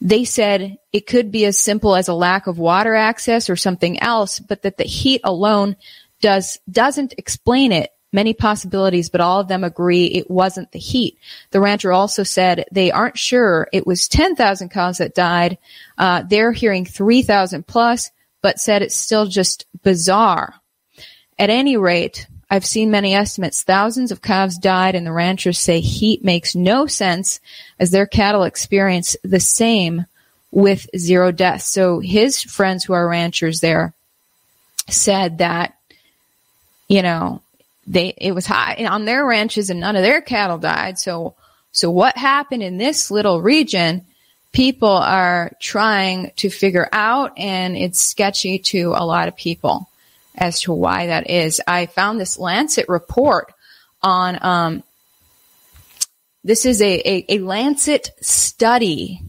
They 0.00 0.24
said 0.24 0.78
it 0.92 1.06
could 1.06 1.32
be 1.32 1.46
as 1.46 1.58
simple 1.58 1.96
as 1.96 2.08
a 2.08 2.14
lack 2.14 2.46
of 2.46 2.58
water 2.58 2.94
access 2.94 3.48
or 3.48 3.56
something 3.56 4.00
else, 4.00 4.38
but 4.38 4.62
that 4.62 4.76
the 4.76 4.84
heat 4.84 5.22
alone 5.24 5.76
does, 6.20 6.58
doesn't 6.70 7.14
explain 7.16 7.72
it. 7.72 7.90
Many 8.12 8.32
possibilities, 8.32 9.08
but 9.08 9.20
all 9.20 9.40
of 9.40 9.48
them 9.48 9.64
agree 9.64 10.04
it 10.04 10.30
wasn't 10.30 10.70
the 10.70 10.78
heat. 10.78 11.18
The 11.50 11.60
rancher 11.60 11.90
also 11.90 12.22
said 12.22 12.66
they 12.70 12.92
aren't 12.92 13.18
sure 13.18 13.66
it 13.72 13.88
was 13.88 14.06
10,000 14.06 14.68
cows 14.68 14.98
that 14.98 15.16
died. 15.16 15.58
Uh, 15.98 16.22
they're 16.22 16.52
hearing 16.52 16.84
3,000 16.84 17.66
plus, 17.66 18.12
but 18.40 18.60
said 18.60 18.82
it's 18.82 18.94
still 18.94 19.26
just 19.26 19.66
bizarre. 19.82 20.54
At 21.40 21.50
any 21.50 21.76
rate, 21.76 22.28
I've 22.54 22.64
seen 22.64 22.92
many 22.92 23.14
estimates. 23.14 23.62
Thousands 23.62 24.12
of 24.12 24.22
calves 24.22 24.58
died 24.58 24.94
and 24.94 25.04
the 25.04 25.10
ranchers 25.10 25.58
say 25.58 25.80
heat 25.80 26.22
makes 26.22 26.54
no 26.54 26.86
sense 26.86 27.40
as 27.80 27.90
their 27.90 28.06
cattle 28.06 28.44
experience 28.44 29.16
the 29.24 29.40
same 29.40 30.06
with 30.52 30.86
zero 30.96 31.32
deaths. 31.32 31.66
So 31.66 31.98
his 31.98 32.40
friends 32.40 32.84
who 32.84 32.92
are 32.92 33.08
ranchers 33.08 33.58
there 33.58 33.92
said 34.88 35.38
that, 35.38 35.76
you 36.86 37.02
know, 37.02 37.42
they, 37.88 38.14
it 38.16 38.30
was 38.30 38.46
high 38.46 38.86
on 38.88 39.04
their 39.04 39.26
ranches 39.26 39.68
and 39.68 39.80
none 39.80 39.96
of 39.96 40.02
their 40.02 40.20
cattle 40.20 40.58
died. 40.58 40.96
So, 40.96 41.34
so 41.72 41.90
what 41.90 42.16
happened 42.16 42.62
in 42.62 42.78
this 42.78 43.10
little 43.10 43.42
region? 43.42 44.06
People 44.52 44.96
are 44.96 45.50
trying 45.58 46.30
to 46.36 46.50
figure 46.50 46.88
out 46.92 47.36
and 47.36 47.76
it's 47.76 48.00
sketchy 48.00 48.60
to 48.60 48.92
a 48.94 49.04
lot 49.04 49.26
of 49.26 49.34
people 49.34 49.88
as 50.34 50.60
to 50.62 50.72
why 50.72 51.06
that 51.06 51.30
is. 51.30 51.60
I 51.66 51.86
found 51.86 52.20
this 52.20 52.38
Lancet 52.38 52.88
report 52.88 53.52
on, 54.02 54.38
um, 54.42 54.82
this 56.42 56.66
is 56.66 56.82
a, 56.82 57.08
a, 57.08 57.24
a, 57.28 57.38
Lancet 57.38 58.10
study 58.20 59.22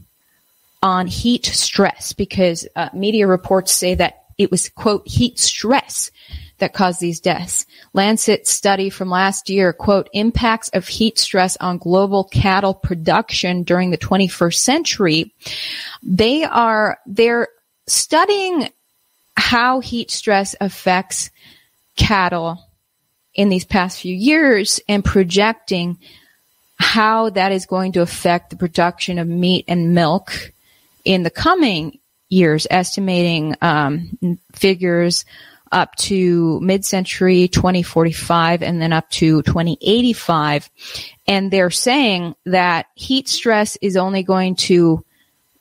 on 0.81 1.07
heat 1.07 1.45
stress 1.45 2.13
because 2.13 2.67
uh, 2.75 2.89
media 2.93 3.27
reports 3.27 3.71
say 3.73 3.95
that 3.95 4.23
it 4.37 4.51
was 4.51 4.69
quote 4.69 5.07
heat 5.07 5.39
stress 5.39 6.11
that 6.57 6.73
caused 6.73 6.99
these 6.99 7.19
deaths. 7.19 7.65
Lancet 7.93 8.47
study 8.47 8.89
from 8.89 9.09
last 9.09 9.49
year, 9.49 9.73
quote, 9.73 10.09
impacts 10.13 10.69
of 10.69 10.87
heat 10.87 11.19
stress 11.19 11.57
on 11.57 11.77
global 11.77 12.23
cattle 12.23 12.73
production 12.73 13.63
during 13.63 13.91
the 13.91 13.97
21st 13.97 14.55
century. 14.55 15.33
They 16.01 16.43
are, 16.43 16.99
they're 17.05 17.49
studying 17.87 18.69
how 19.37 19.79
heat 19.79 20.11
stress 20.11 20.55
affects 20.59 21.29
cattle 21.95 22.59
in 23.33 23.49
these 23.49 23.65
past 23.65 23.99
few 23.99 24.15
years 24.15 24.79
and 24.87 25.03
projecting 25.03 25.97
how 26.77 27.29
that 27.29 27.51
is 27.51 27.65
going 27.65 27.91
to 27.93 28.01
affect 28.01 28.49
the 28.49 28.55
production 28.55 29.19
of 29.19 29.27
meat 29.27 29.65
and 29.67 29.93
milk 29.93 30.51
in 31.03 31.23
the 31.23 31.29
coming 31.29 31.99
years, 32.29 32.67
estimating 32.69 33.55
um, 33.61 34.17
figures 34.53 35.25
up 35.71 35.95
to 35.95 36.59
mid-century 36.61 37.47
2045 37.47 38.63
and 38.63 38.81
then 38.81 38.93
up 38.93 39.09
to 39.09 39.41
2085. 39.43 40.69
And 41.27 41.51
they're 41.51 41.71
saying 41.71 42.35
that 42.45 42.87
heat 42.95 43.27
stress 43.27 43.77
is 43.81 43.97
only 43.97 44.23
going 44.23 44.55
to 44.55 45.03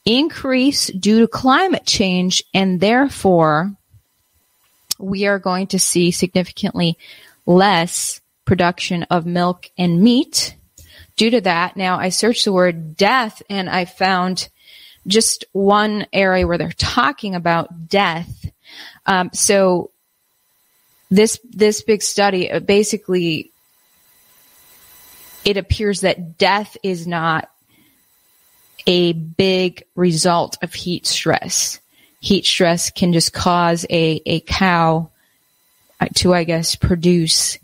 increase 0.04 0.88
due 0.88 1.20
to 1.20 1.28
climate 1.28 1.86
change 1.86 2.42
and 2.52 2.80
therefore 2.80 3.72
we 4.98 5.26
are 5.26 5.38
going 5.38 5.66
to 5.68 5.78
see 5.78 6.10
significantly 6.10 6.98
less 7.46 8.20
production 8.44 9.04
of 9.04 9.26
milk 9.26 9.70
and 9.78 10.02
meat 10.02 10.56
due 11.16 11.30
to 11.30 11.40
that. 11.40 11.76
Now, 11.76 11.98
I 11.98 12.10
searched 12.10 12.44
the 12.44 12.52
word 12.52 12.96
death 12.96 13.42
and 13.48 13.68
I 13.68 13.84
found 13.84 14.48
just 15.06 15.44
one 15.52 16.06
area 16.12 16.46
where 16.46 16.58
they're 16.58 16.72
talking 16.72 17.34
about 17.34 17.88
death. 17.88 18.46
Um, 19.06 19.30
so 19.32 19.90
this 21.10 21.38
this 21.44 21.82
big 21.82 22.02
study 22.02 22.50
uh, 22.50 22.60
basically 22.60 23.50
it 25.44 25.58
appears 25.58 26.00
that 26.00 26.38
death 26.38 26.76
is 26.82 27.06
not 27.06 27.50
a 28.86 29.12
big 29.12 29.84
result 29.94 30.58
of 30.62 30.74
heat 30.74 31.06
stress. 31.06 31.80
Heat 32.20 32.44
stress 32.46 32.90
can 32.90 33.12
just 33.12 33.32
cause 33.32 33.84
a, 33.90 34.20
a 34.26 34.40
cow 34.40 35.10
to, 36.14 36.34
I 36.34 36.44
guess, 36.44 36.76
produce 36.76 37.58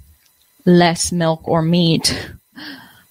less 0.64 1.12
milk 1.12 1.46
or 1.48 1.62
meat, 1.62 2.30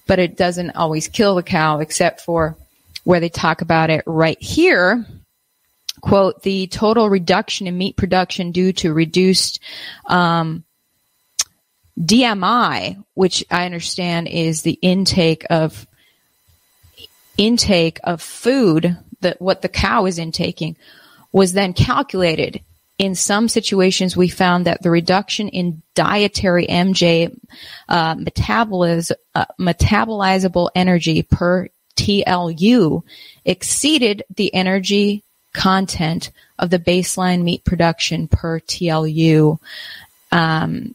but 0.06 0.18
it 0.18 0.36
doesn't 0.36 0.76
always 0.76 1.08
kill 1.08 1.34
the 1.34 1.42
cow 1.42 1.80
except 1.80 2.20
for 2.20 2.56
where 3.04 3.20
they 3.20 3.28
talk 3.28 3.60
about 3.60 3.90
it 3.90 4.04
right 4.06 4.40
here. 4.40 5.04
Quote, 6.00 6.42
the 6.42 6.66
total 6.68 7.10
reduction 7.10 7.66
in 7.66 7.76
meat 7.76 7.96
production 7.96 8.52
due 8.52 8.72
to 8.74 8.92
reduced, 8.92 9.60
um, 10.06 10.64
DMI, 11.98 13.02
which 13.14 13.44
I 13.50 13.66
understand 13.66 14.28
is 14.28 14.62
the 14.62 14.78
intake 14.80 15.44
of 15.50 15.86
intake 17.40 17.98
of 18.04 18.20
food 18.20 18.98
that 19.22 19.40
what 19.40 19.62
the 19.62 19.68
cow 19.68 20.04
is 20.04 20.18
intaking 20.18 20.76
was 21.32 21.54
then 21.54 21.72
calculated. 21.72 22.60
In 22.98 23.14
some 23.14 23.48
situations, 23.48 24.14
we 24.14 24.28
found 24.28 24.66
that 24.66 24.82
the 24.82 24.90
reduction 24.90 25.48
in 25.48 25.80
dietary 25.94 26.66
MJ 26.66 27.34
uh, 27.88 28.14
metaboliz- 28.16 29.12
uh, 29.34 29.46
metabolizable 29.58 30.68
energy 30.74 31.22
per 31.22 31.68
TLU 31.96 33.02
exceeded 33.46 34.22
the 34.36 34.54
energy 34.54 35.22
content 35.54 36.30
of 36.58 36.68
the 36.68 36.78
baseline 36.78 37.42
meat 37.42 37.64
production 37.64 38.28
per 38.28 38.60
TLU 38.60 39.58
um, 40.30 40.94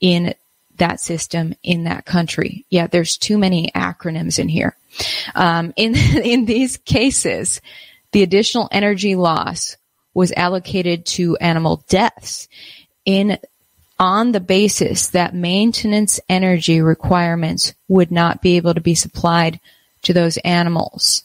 in 0.00 0.34
that 0.76 1.00
system 1.00 1.54
in 1.62 1.84
that 1.84 2.04
country. 2.04 2.66
Yeah, 2.68 2.86
there's 2.86 3.16
too 3.16 3.38
many 3.38 3.70
acronyms 3.74 4.38
in 4.38 4.48
here. 4.48 4.76
Um, 5.34 5.72
in 5.76 5.94
in 6.24 6.44
these 6.44 6.76
cases, 6.78 7.60
the 8.12 8.22
additional 8.22 8.68
energy 8.70 9.14
loss 9.14 9.76
was 10.14 10.32
allocated 10.32 11.06
to 11.06 11.36
animal 11.36 11.84
deaths 11.88 12.48
in 13.04 13.38
on 13.98 14.32
the 14.32 14.40
basis 14.40 15.08
that 15.08 15.34
maintenance 15.34 16.20
energy 16.28 16.80
requirements 16.80 17.74
would 17.88 18.10
not 18.10 18.40
be 18.40 18.56
able 18.56 18.74
to 18.74 18.80
be 18.80 18.94
supplied 18.94 19.58
to 20.02 20.12
those 20.12 20.36
animals. 20.38 21.24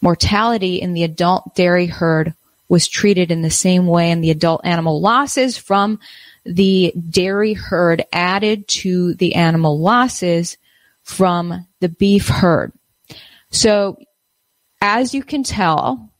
Mortality 0.00 0.76
in 0.80 0.94
the 0.94 1.02
adult 1.02 1.54
dairy 1.54 1.86
herd 1.86 2.34
was 2.68 2.86
treated 2.86 3.32
in 3.32 3.42
the 3.42 3.50
same 3.50 3.86
way 3.86 4.10
and 4.10 4.22
the 4.22 4.30
adult 4.30 4.60
animal 4.64 5.00
losses 5.00 5.58
from 5.58 5.98
the 6.44 6.92
dairy 7.10 7.52
herd 7.52 8.04
added 8.12 8.66
to 8.68 9.14
the 9.14 9.34
animal 9.34 9.78
losses 9.78 10.56
from 11.02 11.66
the 11.80 11.88
beef 11.88 12.28
herd. 12.28 12.72
So 13.50 13.98
as 14.80 15.14
you 15.14 15.22
can 15.22 15.42
tell, 15.42 16.10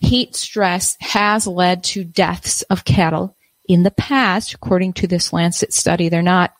heat 0.00 0.34
stress 0.34 0.96
has 1.00 1.46
led 1.46 1.84
to 1.84 2.04
deaths 2.04 2.62
of 2.62 2.84
cattle 2.84 3.36
in 3.68 3.82
the 3.82 3.90
past, 3.90 4.54
according 4.54 4.94
to 4.94 5.06
this 5.06 5.32
Lancet 5.32 5.72
study. 5.72 6.08
They're 6.08 6.22
not 6.22 6.54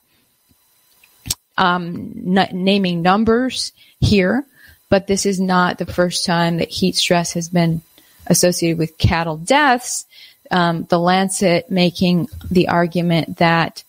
um, 1.56 2.12
naming 2.14 3.02
numbers 3.02 3.72
here, 4.00 4.44
but 4.90 5.06
this 5.06 5.26
is 5.26 5.40
not 5.40 5.78
the 5.78 5.86
first 5.86 6.24
time 6.24 6.58
that 6.58 6.68
heat 6.68 6.96
stress 6.96 7.32
has 7.32 7.48
been 7.48 7.82
associated 8.26 8.78
with 8.78 8.98
cattle 8.98 9.36
deaths. 9.36 10.04
Um, 10.50 10.84
the 10.84 10.98
Lancet 10.98 11.70
making 11.70 12.28
the 12.50 12.68
argument 12.68 13.38
that 13.38 13.82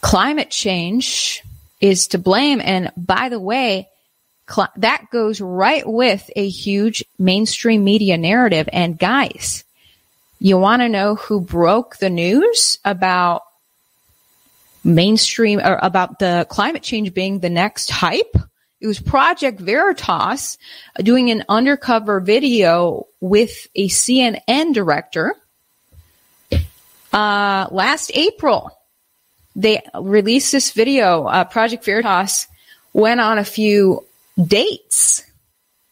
climate 0.00 0.50
change 0.50 1.42
is 1.80 2.08
to 2.08 2.18
blame. 2.18 2.60
And 2.60 2.92
by 2.96 3.28
the 3.28 3.40
way, 3.40 3.89
that 4.76 5.06
goes 5.10 5.40
right 5.40 5.86
with 5.86 6.30
a 6.36 6.48
huge 6.48 7.04
mainstream 7.18 7.84
media 7.84 8.18
narrative. 8.18 8.68
And 8.72 8.98
guys, 8.98 9.64
you 10.38 10.58
want 10.58 10.82
to 10.82 10.88
know 10.88 11.14
who 11.14 11.40
broke 11.40 11.98
the 11.98 12.10
news 12.10 12.78
about 12.84 13.42
mainstream 14.82 15.60
or 15.60 15.78
about 15.82 16.18
the 16.18 16.46
climate 16.48 16.82
change 16.82 17.14
being 17.14 17.40
the 17.40 17.50
next 17.50 17.90
hype? 17.90 18.36
It 18.80 18.86
was 18.86 18.98
Project 18.98 19.60
Veritas 19.60 20.56
doing 20.96 21.30
an 21.30 21.44
undercover 21.48 22.20
video 22.20 23.06
with 23.20 23.68
a 23.74 23.88
CNN 23.88 24.72
director 24.72 25.34
uh, 27.12 27.66
last 27.70 28.10
April. 28.14 28.70
They 29.54 29.82
released 30.00 30.52
this 30.52 30.70
video. 30.72 31.24
Uh, 31.24 31.44
Project 31.44 31.84
Veritas 31.84 32.46
went 32.94 33.20
on 33.20 33.36
a 33.38 33.44
few 33.44 34.06
dates 34.46 35.24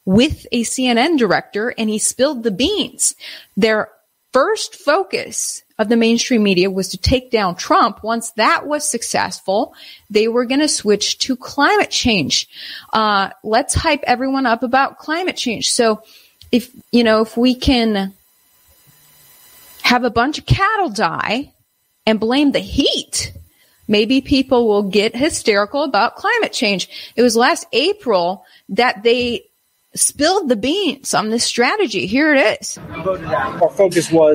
with 0.05 0.47
a 0.53 0.63
CNN 0.63 1.19
director 1.19 1.75
and 1.77 1.91
he 1.91 1.99
spilled 1.99 2.43
the 2.43 2.51
beans. 2.51 3.15
Their 3.57 3.91
first 4.33 4.75
focus 4.75 5.63
of 5.79 5.89
the 5.89 5.97
mainstream 5.97 6.43
media 6.43 6.71
was 6.71 6.89
to 6.89 6.97
take 6.97 7.31
down 7.31 7.55
Trump. 7.55 8.03
Once 8.03 8.33
that 8.33 8.67
was 8.67 8.89
successful, 8.89 9.75
they 10.11 10.27
were 10.27 10.45
going 10.45 10.61
to 10.61 10.69
switch 10.69 11.19
to 11.19 11.37
climate 11.37 11.91
change. 11.91 12.49
Uh, 12.93 13.31
let's 13.45 13.75
hype 13.75 14.03
everyone 14.05 14.47
up 14.47 14.63
about 14.63 14.99
climate 14.99 15.37
change. 15.37 15.71
So 15.71 16.03
if, 16.51 16.71
you 16.91 17.05
know, 17.05 17.21
if 17.21 17.37
we 17.37 17.55
can 17.55 18.15
have 19.83 20.05
a 20.05 20.11
bunch 20.11 20.39
of 20.39 20.47
cattle 20.47 20.91
die 20.91 21.53
and 22.07 22.19
blame 22.19 22.53
the 22.53 22.59
heat, 22.59 23.33
maybe 23.89 24.21
people 24.21 24.69
will 24.69 24.85
get 24.85 25.17
hysterical 25.17 25.83
about 25.83 26.17
climate 26.17 26.53
change. 26.53 27.13
It 27.17 27.23
was 27.23 27.35
last 27.35 27.67
April 27.73 28.45
that 28.69 29.03
they 29.03 29.47
spilled 29.95 30.49
the 30.49 30.57
beans 30.57 31.15
on 31.15 31.31
this 31.31 31.45
strategy. 31.45 32.07
Here 32.07 32.35
it 32.35 32.61
is. 32.61 32.79
Our 32.79 33.71
focus 33.71 34.13
was 34.13 34.35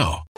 now. 0.00 0.29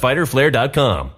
www.fighterflare.com. 0.00 1.17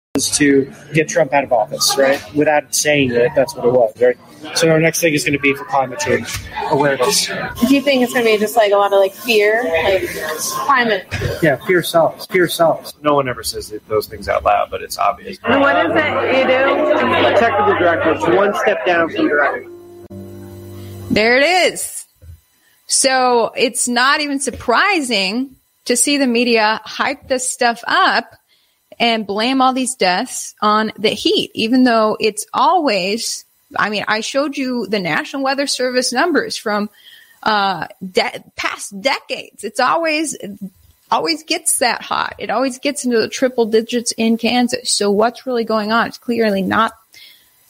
Was 0.15 0.29
to 0.37 0.69
get 0.93 1.07
Trump 1.07 1.31
out 1.31 1.45
of 1.45 1.53
office, 1.53 1.95
right? 1.97 2.21
Without 2.35 2.75
saying 2.75 3.11
it, 3.11 3.31
that's 3.33 3.55
what 3.55 3.65
it 3.65 3.71
was, 3.71 3.93
right? 4.01 4.17
So 4.57 4.69
our 4.69 4.77
next 4.77 4.99
thing 4.99 5.13
is 5.13 5.23
going 5.23 5.33
to 5.33 5.39
be 5.39 5.53
for 5.53 5.63
climate 5.63 5.99
change 5.99 6.27
awareness. 6.69 7.27
Do 7.27 7.73
you 7.73 7.79
think 7.79 8.03
it's 8.03 8.11
going 8.11 8.25
to 8.25 8.31
be 8.33 8.37
just 8.37 8.57
like 8.57 8.73
a 8.73 8.75
lot 8.75 8.91
of 8.91 8.99
like 8.99 9.13
fear, 9.13 9.63
like 9.63 10.05
climate? 10.65 11.07
Yeah, 11.41 11.55
fear 11.65 11.81
sells. 11.81 12.25
Fear 12.27 12.49
sells. 12.49 12.93
No 13.01 13.15
one 13.15 13.29
ever 13.29 13.41
says 13.41 13.73
those 13.87 14.07
things 14.07 14.27
out 14.27 14.43
loud, 14.43 14.69
but 14.69 14.81
it's 14.81 14.97
obvious. 14.97 15.37
And 15.45 15.61
what 15.61 15.77
is 15.77 15.91
it 15.95 16.37
you 16.37 16.45
do? 16.45 17.27
A 17.27 17.39
technical 17.39 17.79
director 17.79 18.13
is 18.13 18.35
one 18.35 18.53
step 18.55 18.85
down 18.85 19.09
from 19.09 19.29
director. 19.29 19.69
There 21.09 21.37
it 21.37 21.71
is. 21.73 22.05
So 22.87 23.53
it's 23.55 23.87
not 23.87 24.19
even 24.19 24.41
surprising 24.41 25.55
to 25.85 25.95
see 25.95 26.17
the 26.17 26.27
media 26.27 26.81
hype 26.83 27.29
this 27.29 27.49
stuff 27.49 27.81
up 27.87 28.35
and 29.01 29.25
blame 29.25 29.63
all 29.63 29.73
these 29.73 29.95
deaths 29.95 30.53
on 30.61 30.91
the 30.95 31.09
heat, 31.09 31.49
even 31.55 31.83
though 31.83 32.15
it's 32.19 32.45
always, 32.53 33.45
I 33.75 33.89
mean, 33.89 34.05
I 34.07 34.21
showed 34.21 34.55
you 34.55 34.85
the 34.85 34.99
National 34.99 35.41
Weather 35.41 35.65
Service 35.65 36.13
numbers 36.13 36.55
from 36.55 36.87
uh, 37.41 37.87
de- 38.07 38.43
past 38.55 39.01
decades. 39.01 39.63
It's 39.63 39.79
always, 39.79 40.37
always 41.09 41.41
gets 41.43 41.79
that 41.79 42.03
hot. 42.03 42.35
It 42.37 42.51
always 42.51 42.77
gets 42.77 43.03
into 43.03 43.19
the 43.19 43.27
triple 43.27 43.65
digits 43.65 44.11
in 44.17 44.37
Kansas. 44.37 44.91
So 44.91 45.09
what's 45.09 45.47
really 45.47 45.65
going 45.65 45.91
on? 45.91 46.05
It's 46.05 46.19
clearly 46.19 46.61
not, 46.61 46.93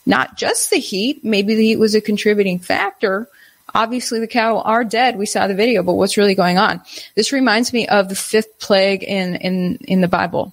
not 0.04 0.36
just 0.36 0.68
the 0.68 0.76
heat. 0.76 1.24
Maybe 1.24 1.54
the 1.54 1.64
heat 1.64 1.76
was 1.76 1.94
a 1.94 2.02
contributing 2.02 2.58
factor. 2.58 3.26
Obviously, 3.74 4.20
the 4.20 4.26
cattle 4.26 4.60
are 4.60 4.84
dead. 4.84 5.16
We 5.16 5.24
saw 5.24 5.46
the 5.46 5.54
video, 5.54 5.82
but 5.82 5.94
what's 5.94 6.18
really 6.18 6.34
going 6.34 6.58
on? 6.58 6.82
This 7.14 7.32
reminds 7.32 7.72
me 7.72 7.88
of 7.88 8.10
the 8.10 8.14
fifth 8.14 8.58
plague 8.58 9.02
in 9.02 9.36
in 9.36 9.76
in 9.88 10.02
the 10.02 10.08
Bible. 10.08 10.52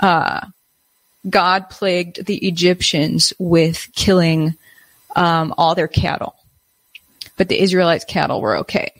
Uh, 0.00 0.46
God 1.28 1.70
plagued 1.70 2.24
the 2.26 2.36
Egyptians 2.46 3.32
with 3.38 3.88
killing 3.94 4.54
um, 5.14 5.54
all 5.56 5.74
their 5.74 5.88
cattle, 5.88 6.36
but 7.36 7.48
the 7.48 7.60
Israelites' 7.60 8.04
cattle 8.04 8.40
were 8.40 8.58
okay. 8.58 8.92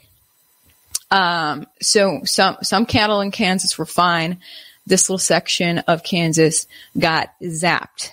Um, 1.09 1.67
so 1.81 2.21
some 2.25 2.57
some 2.63 2.85
cattle 2.85 3.21
in 3.21 3.31
Kansas 3.31 3.77
were 3.77 3.85
fine. 3.85 4.39
This 4.85 5.09
little 5.09 5.19
section 5.19 5.79
of 5.79 6.03
Kansas 6.03 6.67
got 6.97 7.29
zapped. 7.41 8.11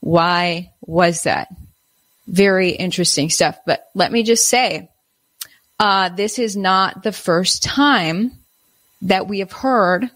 Why 0.00 0.72
was 0.80 1.24
that? 1.24 1.48
Very 2.26 2.70
interesting 2.70 3.30
stuff. 3.30 3.58
But 3.66 3.88
let 3.94 4.12
me 4.12 4.22
just 4.22 4.48
say, 4.48 4.90
uh, 5.78 6.10
this 6.10 6.38
is 6.38 6.56
not 6.56 7.02
the 7.02 7.12
first 7.12 7.62
time 7.62 8.32
that 9.02 9.26
we 9.26 9.40
have 9.40 9.52
heard 9.52 10.10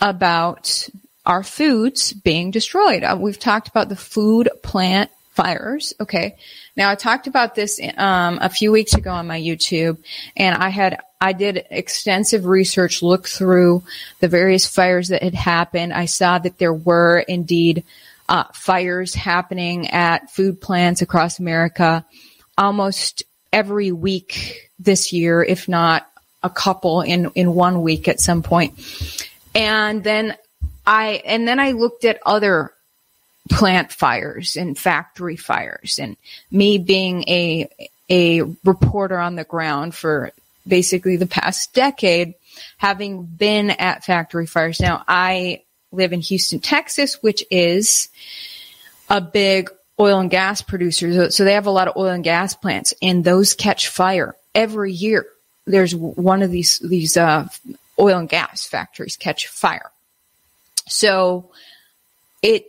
about 0.00 0.88
our 1.26 1.42
foods 1.42 2.12
being 2.12 2.50
destroyed. 2.50 3.02
Uh, 3.02 3.16
we've 3.18 3.38
talked 3.38 3.68
about 3.68 3.88
the 3.88 3.96
food 3.96 4.50
plant 4.62 5.10
fires. 5.34 5.94
Okay. 6.00 6.36
Now 6.76 6.90
I 6.90 6.94
talked 6.94 7.26
about 7.26 7.54
this 7.54 7.80
um, 7.96 8.38
a 8.40 8.48
few 8.48 8.70
weeks 8.70 8.94
ago 8.94 9.10
on 9.10 9.26
my 9.26 9.40
YouTube, 9.40 9.98
and 10.36 10.56
I 10.56 10.68
had 10.68 10.98
I 11.20 11.32
did 11.32 11.66
extensive 11.70 12.44
research, 12.44 13.02
looked 13.02 13.28
through 13.28 13.82
the 14.20 14.28
various 14.28 14.66
fires 14.66 15.08
that 15.08 15.22
had 15.22 15.34
happened. 15.34 15.92
I 15.92 16.04
saw 16.04 16.38
that 16.38 16.58
there 16.58 16.74
were 16.74 17.18
indeed 17.18 17.84
uh, 18.28 18.44
fires 18.52 19.14
happening 19.14 19.88
at 19.90 20.30
food 20.30 20.60
plants 20.60 21.02
across 21.02 21.38
America 21.38 22.04
almost 22.56 23.22
every 23.52 23.90
week 23.90 24.70
this 24.78 25.12
year, 25.12 25.42
if 25.42 25.68
not 25.68 26.08
a 26.42 26.50
couple 26.50 27.00
in 27.00 27.30
in 27.34 27.54
one 27.54 27.82
week 27.82 28.06
at 28.06 28.20
some 28.20 28.42
point. 28.42 28.74
And 29.54 30.02
then 30.02 30.36
I 30.86 31.22
and 31.24 31.46
then 31.46 31.60
I 31.60 31.72
looked 31.72 32.04
at 32.04 32.20
other 32.24 32.72
plant 33.50 33.92
fires 33.92 34.56
and 34.56 34.78
factory 34.78 35.36
fires 35.36 35.98
and 35.98 36.16
me 36.50 36.78
being 36.78 37.24
a 37.28 37.68
a 38.10 38.42
reporter 38.64 39.18
on 39.18 39.34
the 39.34 39.44
ground 39.44 39.94
for 39.94 40.32
basically 40.66 41.16
the 41.16 41.26
past 41.26 41.74
decade 41.74 42.34
having 42.78 43.24
been 43.24 43.70
at 43.70 44.04
factory 44.04 44.46
fires. 44.46 44.80
Now 44.80 45.04
i 45.06 45.62
live 45.92 46.12
in 46.12 46.20
houston 46.20 46.58
texas 46.58 47.22
which 47.22 47.44
is 47.50 48.08
a 49.10 49.20
big 49.20 49.70
oil 49.98 50.20
and 50.20 50.30
gas 50.30 50.62
producer. 50.62 51.30
So 51.30 51.44
they 51.44 51.54
have 51.54 51.66
a 51.66 51.70
lot 51.70 51.88
of 51.88 51.96
oil 51.96 52.10
and 52.10 52.24
gas 52.24 52.54
plants 52.54 52.94
and 53.00 53.24
those 53.24 53.54
catch 53.54 53.88
fire 53.88 54.34
every 54.54 54.92
year. 54.92 55.26
There's 55.66 55.94
one 55.94 56.42
of 56.42 56.50
these 56.50 56.78
these 56.80 57.16
uh, 57.16 57.48
oil 57.98 58.18
and 58.18 58.28
gas 58.28 58.66
factories 58.66 59.16
catch 59.16 59.46
fire 59.46 59.90
so 60.88 61.50
it 62.42 62.66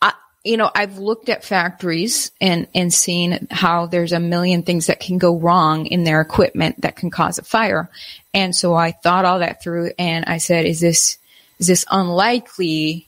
I, 0.00 0.14
you 0.42 0.56
know, 0.56 0.70
I've 0.74 0.98
looked 0.98 1.28
at 1.28 1.44
factories 1.44 2.32
and, 2.40 2.66
and 2.74 2.92
seen 2.92 3.46
how 3.50 3.86
there's 3.86 4.12
a 4.12 4.18
million 4.18 4.62
things 4.62 4.86
that 4.86 4.98
can 4.98 5.18
go 5.18 5.38
wrong 5.38 5.86
in 5.86 6.02
their 6.02 6.20
equipment 6.20 6.80
that 6.80 6.96
can 6.96 7.10
cause 7.10 7.38
a 7.38 7.44
fire. 7.44 7.88
And 8.34 8.56
so 8.56 8.74
I 8.74 8.92
thought 8.92 9.24
all 9.24 9.38
that 9.40 9.62
through 9.62 9.92
and 9.98 10.24
I 10.24 10.38
said, 10.38 10.66
is 10.66 10.80
this, 10.80 11.18
is 11.60 11.68
this 11.68 11.84
unlikely? 11.90 13.06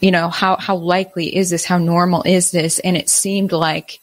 You 0.00 0.12
know, 0.12 0.28
how, 0.28 0.56
how 0.56 0.76
likely 0.76 1.36
is 1.36 1.50
this? 1.50 1.64
How 1.64 1.78
normal 1.78 2.22
is 2.22 2.52
this? 2.52 2.78
And 2.78 2.96
it 2.96 3.10
seemed 3.10 3.52
like 3.52 4.00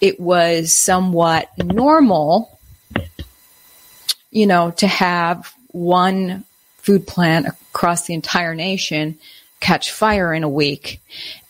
it 0.00 0.20
was 0.20 0.72
somewhat 0.72 1.48
normal, 1.58 2.58
you 4.30 4.46
know, 4.46 4.70
to 4.72 4.86
have 4.86 5.52
one 5.78 6.44
food 6.78 7.06
plant 7.06 7.46
across 7.46 8.06
the 8.06 8.14
entire 8.14 8.54
nation 8.54 9.18
catch 9.60 9.90
fire 9.90 10.32
in 10.32 10.44
a 10.44 10.48
week. 10.48 11.00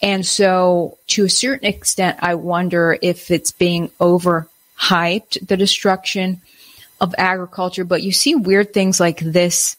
And 0.00 0.24
so 0.24 0.98
to 1.08 1.26
a 1.26 1.30
certain 1.30 1.68
extent, 1.68 2.18
I 2.20 2.34
wonder 2.34 2.98
if 3.00 3.30
it's 3.30 3.52
being 3.52 3.90
overhyped, 4.00 5.46
the 5.46 5.56
destruction 5.56 6.40
of 7.00 7.14
agriculture. 7.18 7.84
But 7.84 8.02
you 8.02 8.12
see 8.12 8.34
weird 8.34 8.72
things 8.72 8.98
like 8.98 9.20
this, 9.20 9.76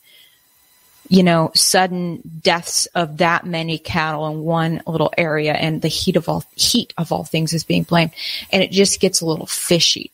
you 1.08 1.24
know, 1.24 1.52
sudden 1.56 2.22
deaths 2.42 2.86
of 2.88 3.18
that 3.18 3.46
many 3.46 3.80
cattle 3.80 4.28
in 4.28 4.42
one 4.42 4.82
little 4.86 5.12
area 5.18 5.54
and 5.54 5.82
the 5.82 5.88
heat 5.88 6.16
of 6.16 6.30
all, 6.30 6.44
heat 6.56 6.94
of 6.98 7.12
all 7.12 7.24
things 7.24 7.54
is 7.54 7.64
being 7.64 7.84
blamed. 7.84 8.12
And 8.52 8.62
it 8.62 8.72
just 8.72 9.00
gets 9.00 9.22
a 9.22 9.26
little 9.26 9.48
fishy. 9.48 10.12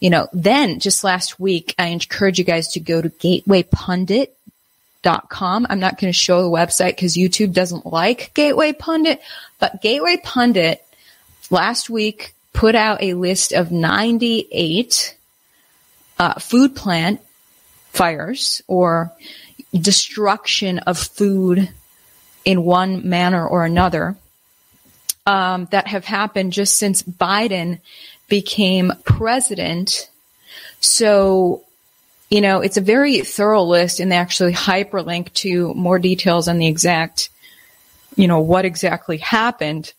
You 0.00 0.10
know, 0.10 0.28
then 0.32 0.80
just 0.80 1.04
last 1.04 1.38
week, 1.40 1.74
I 1.78 1.86
encourage 1.86 2.38
you 2.38 2.44
guys 2.44 2.68
to 2.72 2.80
go 2.80 3.00
to 3.02 3.08
gatewaypundit.com. 3.08 5.66
I'm 5.68 5.80
not 5.80 5.98
going 5.98 6.12
to 6.12 6.18
show 6.18 6.42
the 6.42 6.48
website 6.48 6.96
because 6.96 7.16
YouTube 7.16 7.52
doesn't 7.52 7.86
like 7.86 8.32
Gateway 8.34 8.72
Pundit, 8.72 9.20
but 9.58 9.82
Gateway 9.82 10.18
Pundit 10.22 10.84
last 11.50 11.88
week 11.88 12.34
put 12.52 12.74
out 12.74 13.02
a 13.02 13.14
list 13.14 13.52
of 13.52 13.70
98 13.70 15.16
uh, 16.18 16.34
food 16.34 16.74
plant 16.74 17.20
fires 17.90 18.62
or 18.66 19.12
destruction 19.72 20.80
of 20.80 20.98
food 20.98 21.70
in 22.44 22.64
one 22.64 23.08
manner 23.08 23.46
or 23.46 23.64
another 23.64 24.16
um, 25.26 25.66
that 25.72 25.88
have 25.88 26.04
happened 26.04 26.52
just 26.52 26.78
since 26.78 27.02
Biden 27.02 27.80
became 28.28 28.92
president. 29.04 30.10
So, 30.80 31.64
you 32.30 32.40
know, 32.40 32.60
it's 32.60 32.76
a 32.76 32.82
very 32.82 33.20
thorough 33.20 33.62
list 33.62 34.00
and 34.00 34.10
they 34.10 34.16
actually 34.16 34.52
hyperlink 34.52 35.32
to 35.34 35.72
more 35.74 35.98
details 35.98 36.48
on 36.48 36.58
the 36.58 36.66
exact, 36.66 37.28
you 38.16 38.26
know, 38.26 38.40
what 38.40 38.64
exactly 38.64 39.18
happened. 39.18 39.92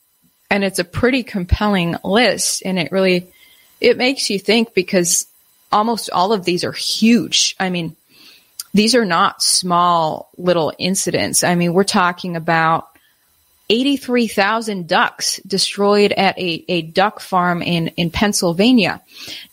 And 0.50 0.64
it's 0.64 0.80
a 0.80 0.84
pretty 0.84 1.24
compelling 1.24 1.96
list 2.04 2.64
and 2.66 2.80
it 2.80 2.92
really, 2.92 3.28
it 3.80 3.98
makes 3.98 4.30
you 4.30 4.40
think 4.40 4.74
because 4.74 5.28
almost 5.72 6.10
all 6.10 6.34
of 6.34 6.46
these 6.46 6.64
are 6.64 6.72
huge. 6.72 7.56
I 7.60 7.70
mean, 7.70 7.96
these 8.74 8.96
are 8.96 9.06
not 9.06 9.42
small 9.42 10.30
little 10.38 10.74
incidents. 10.78 11.44
I 11.44 11.56
mean, 11.56 11.74
we're 11.74 11.84
talking 11.84 12.36
about 12.36 12.90
83,000 13.70 14.88
ducks 14.88 15.42
destroyed 15.46 16.14
at 16.14 16.38
a, 16.40 16.64
a 16.70 16.82
duck 16.84 17.20
farm 17.20 17.62
in, 17.62 17.88
in 17.90 18.12
Pennsylvania. 18.12 19.02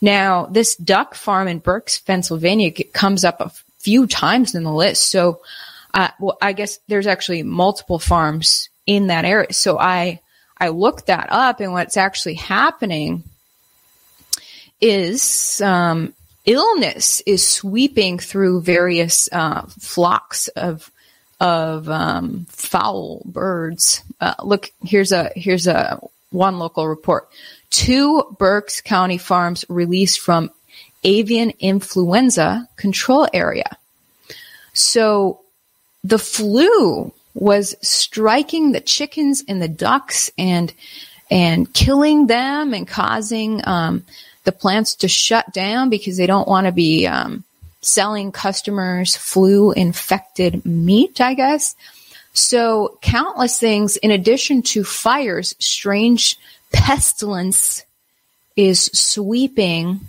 Now, 0.01 0.45
this 0.45 0.75
duck 0.75 1.15
farm 1.15 1.47
in 1.47 1.59
Berks, 1.59 1.99
Pennsylvania 1.99 2.71
comes 2.93 3.25
up 3.25 3.41
a 3.41 3.51
few 3.79 4.07
times 4.07 4.55
in 4.55 4.63
the 4.63 4.73
list. 4.73 5.09
So, 5.11 5.41
uh, 5.93 6.09
well, 6.19 6.37
I 6.41 6.53
guess 6.53 6.79
there's 6.87 7.07
actually 7.07 7.43
multiple 7.43 7.99
farms 7.99 8.69
in 8.85 9.07
that 9.07 9.25
area. 9.25 9.51
So 9.51 9.77
I, 9.77 10.21
I 10.57 10.69
looked 10.69 11.07
that 11.07 11.27
up 11.29 11.59
and 11.59 11.73
what's 11.73 11.97
actually 11.97 12.35
happening 12.35 13.23
is, 14.79 15.59
um, 15.61 16.13
illness 16.45 17.21
is 17.25 17.45
sweeping 17.45 18.19
through 18.19 18.61
various, 18.61 19.27
uh, 19.31 19.63
flocks 19.79 20.47
of, 20.49 20.89
of 21.39 21.89
um, 21.89 22.45
fowl 22.49 23.21
birds. 23.25 24.03
Uh, 24.21 24.35
look, 24.43 24.71
here's 24.83 25.11
a 25.11 25.31
here's 25.35 25.67
a 25.67 25.99
one 26.31 26.59
local 26.59 26.87
report. 26.87 27.29
Two 27.69 28.35
Berks 28.37 28.81
County 28.81 29.17
farms 29.17 29.65
released 29.69 30.19
from 30.19 30.51
avian 31.03 31.51
influenza 31.59 32.67
control 32.75 33.27
area. 33.33 33.77
So 34.73 35.41
the 36.03 36.19
flu 36.19 37.13
was 37.33 37.75
striking 37.81 38.71
the 38.71 38.81
chickens 38.81 39.43
and 39.47 39.61
the 39.61 39.67
ducks 39.67 40.31
and 40.37 40.73
and 41.29 41.71
killing 41.73 42.27
them 42.27 42.73
and 42.73 42.87
causing 42.87 43.65
um, 43.67 44.05
the 44.43 44.51
plants 44.51 44.95
to 44.95 45.07
shut 45.07 45.51
down 45.53 45.89
because 45.89 46.17
they 46.17 46.27
don't 46.27 46.47
want 46.47 46.67
to 46.67 46.71
be 46.71 47.07
um, 47.07 47.43
selling 47.85 48.31
customers 48.31 49.15
flu 49.15 49.71
infected 49.71 50.65
meat, 50.65 51.21
I 51.21 51.33
guess. 51.33 51.75
So 52.33 52.97
countless 53.01 53.59
things 53.59 53.95
in 53.97 54.11
addition 54.11 54.61
to 54.63 54.83
fires, 54.83 55.55
strange 55.59 56.37
pestilence 56.73 57.85
is 58.55 58.89
sweeping 58.93 60.01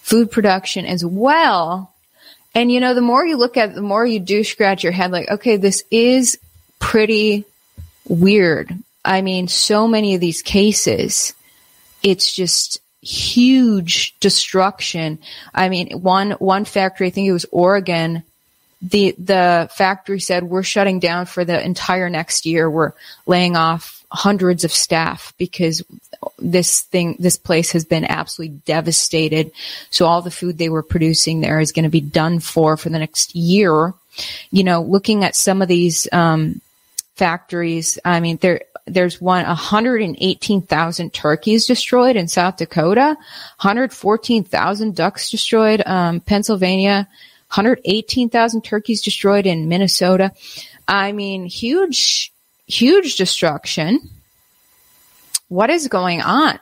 food 0.00 0.30
production 0.30 0.86
as 0.86 1.04
well. 1.04 1.92
And 2.54 2.70
you 2.70 2.80
know, 2.80 2.94
the 2.94 3.00
more 3.00 3.24
you 3.24 3.36
look 3.36 3.56
at 3.56 3.70
it, 3.70 3.74
the 3.74 3.82
more 3.82 4.04
you 4.04 4.20
do 4.20 4.44
scratch 4.44 4.82
your 4.82 4.92
head 4.92 5.10
like, 5.10 5.30
okay, 5.30 5.56
this 5.56 5.84
is 5.90 6.38
pretty 6.78 7.44
weird. 8.08 8.76
I 9.04 9.22
mean, 9.22 9.48
so 9.48 9.86
many 9.86 10.14
of 10.14 10.20
these 10.20 10.42
cases, 10.42 11.34
it's 12.02 12.34
just 12.34 12.80
huge 13.04 14.18
destruction. 14.20 15.18
I 15.54 15.68
mean, 15.68 16.00
one, 16.00 16.32
one 16.32 16.64
factory, 16.64 17.08
I 17.08 17.10
think 17.10 17.28
it 17.28 17.32
was 17.32 17.46
Oregon, 17.52 18.22
the, 18.82 19.14
the 19.18 19.68
factory 19.72 20.20
said 20.20 20.44
we're 20.44 20.62
shutting 20.62 21.00
down 21.00 21.26
for 21.26 21.44
the 21.44 21.62
entire 21.62 22.10
next 22.10 22.44
year. 22.44 22.70
We're 22.70 22.92
laying 23.26 23.56
off 23.56 24.04
hundreds 24.10 24.64
of 24.64 24.72
staff 24.72 25.32
because 25.38 25.82
this 26.38 26.82
thing, 26.82 27.16
this 27.18 27.36
place 27.36 27.72
has 27.72 27.84
been 27.84 28.04
absolutely 28.04 28.58
devastated. 28.66 29.52
So 29.90 30.06
all 30.06 30.22
the 30.22 30.30
food 30.30 30.58
they 30.58 30.68
were 30.68 30.82
producing 30.82 31.40
there 31.40 31.60
is 31.60 31.72
going 31.72 31.84
to 31.84 31.88
be 31.88 32.00
done 32.00 32.40
for 32.40 32.76
for 32.76 32.90
the 32.90 32.98
next 32.98 33.34
year. 33.34 33.94
You 34.50 34.64
know, 34.64 34.82
looking 34.82 35.24
at 35.24 35.34
some 35.34 35.62
of 35.62 35.68
these, 35.68 36.06
um, 36.12 36.60
factories, 37.14 37.98
I 38.04 38.20
mean, 38.20 38.38
they're, 38.40 38.62
there's 38.86 39.20
one 39.20 39.46
118,000 39.46 41.12
turkeys 41.12 41.66
destroyed 41.66 42.16
in 42.16 42.28
South 42.28 42.56
Dakota, 42.58 43.16
114,000 43.60 44.94
ducks 44.94 45.30
destroyed, 45.30 45.82
um, 45.86 46.20
Pennsylvania, 46.20 47.08
118,000 47.48 48.62
turkeys 48.62 49.00
destroyed 49.00 49.46
in 49.46 49.68
Minnesota. 49.68 50.32
I 50.86 51.12
mean, 51.12 51.46
huge, 51.46 52.32
huge 52.66 53.16
destruction. 53.16 54.10
What 55.48 55.70
is 55.70 55.88
going 55.88 56.20
on? 56.20 56.58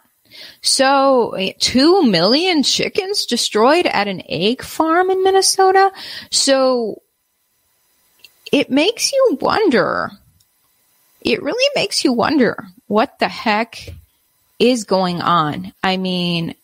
So, 0.62 1.36
two 1.58 2.02
million 2.04 2.62
chickens 2.62 3.26
destroyed 3.26 3.86
at 3.86 4.08
an 4.08 4.22
egg 4.28 4.62
farm 4.62 5.10
in 5.10 5.22
Minnesota. 5.22 5.92
So, 6.30 7.02
it 8.50 8.70
makes 8.70 9.12
you 9.12 9.38
wonder 9.40 10.10
it 11.24 11.42
really 11.42 11.70
makes 11.74 12.04
you 12.04 12.12
wonder 12.12 12.66
what 12.86 13.18
the 13.18 13.28
heck 13.28 13.88
is 14.58 14.84
going 14.84 15.20
on. 15.20 15.72
I 15.82 15.96
mean, 15.96 16.54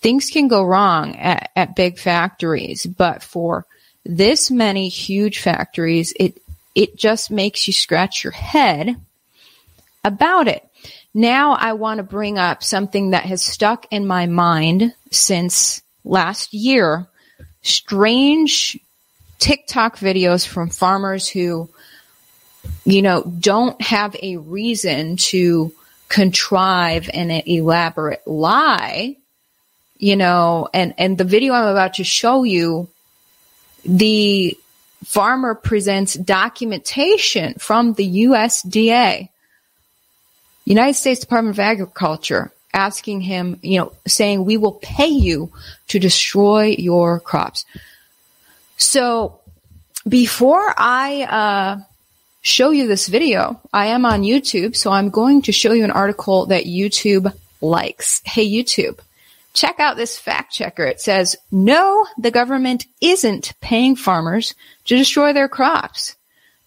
things 0.00 0.30
can 0.30 0.48
go 0.48 0.64
wrong 0.64 1.16
at, 1.16 1.50
at 1.56 1.76
big 1.76 1.98
factories, 1.98 2.86
but 2.86 3.22
for 3.22 3.66
this 4.04 4.50
many 4.50 4.88
huge 4.88 5.40
factories, 5.40 6.12
it, 6.18 6.40
it 6.74 6.96
just 6.96 7.30
makes 7.30 7.66
you 7.66 7.72
scratch 7.72 8.24
your 8.24 8.32
head 8.32 8.96
about 10.04 10.48
it. 10.48 10.66
Now 11.12 11.52
I 11.52 11.72
want 11.74 11.98
to 11.98 12.04
bring 12.04 12.38
up 12.38 12.62
something 12.62 13.10
that 13.10 13.24
has 13.24 13.42
stuck 13.42 13.86
in 13.90 14.06
my 14.06 14.26
mind 14.26 14.94
since 15.10 15.82
last 16.04 16.54
year. 16.54 17.06
Strange 17.62 18.78
TikTok 19.38 19.96
videos 19.96 20.46
from 20.46 20.70
farmers 20.70 21.28
who 21.28 21.68
you 22.84 23.02
know, 23.02 23.22
don't 23.22 23.80
have 23.82 24.16
a 24.22 24.36
reason 24.36 25.16
to 25.16 25.72
contrive 26.08 27.08
an 27.12 27.30
elaborate 27.30 28.26
lie, 28.26 29.16
you 29.98 30.16
know, 30.16 30.68
and, 30.74 30.94
and 30.98 31.16
the 31.16 31.24
video 31.24 31.52
I'm 31.52 31.68
about 31.68 31.94
to 31.94 32.04
show 32.04 32.42
you, 32.42 32.88
the 33.84 34.58
farmer 35.04 35.54
presents 35.54 36.14
documentation 36.14 37.54
from 37.54 37.94
the 37.94 38.24
USDA, 38.24 39.28
United 40.64 40.94
States 40.94 41.20
Department 41.20 41.54
of 41.54 41.60
Agriculture, 41.60 42.50
asking 42.72 43.20
him, 43.20 43.58
you 43.62 43.78
know, 43.78 43.92
saying, 44.06 44.44
we 44.44 44.56
will 44.56 44.72
pay 44.72 45.08
you 45.08 45.52
to 45.88 45.98
destroy 45.98 46.74
your 46.78 47.20
crops. 47.20 47.64
So 48.76 49.40
before 50.08 50.74
I, 50.76 51.22
uh, 51.22 51.89
show 52.40 52.70
you 52.70 52.86
this 52.86 53.08
video, 53.08 53.60
I 53.72 53.86
am 53.86 54.04
on 54.04 54.22
YouTube, 54.22 54.74
so 54.76 54.90
I'm 54.90 55.10
going 55.10 55.42
to 55.42 55.52
show 55.52 55.72
you 55.72 55.84
an 55.84 55.90
article 55.90 56.46
that 56.46 56.64
YouTube 56.64 57.32
likes. 57.60 58.22
Hey, 58.24 58.48
YouTube, 58.48 58.98
check 59.52 59.78
out 59.80 59.96
this 59.96 60.18
fact 60.18 60.52
checker. 60.52 60.84
It 60.84 61.00
says, 61.00 61.36
no, 61.50 62.06
the 62.18 62.30
government 62.30 62.86
isn't 63.00 63.52
paying 63.60 63.96
farmers 63.96 64.54
to 64.86 64.96
destroy 64.96 65.32
their 65.32 65.48
crops. 65.48 66.16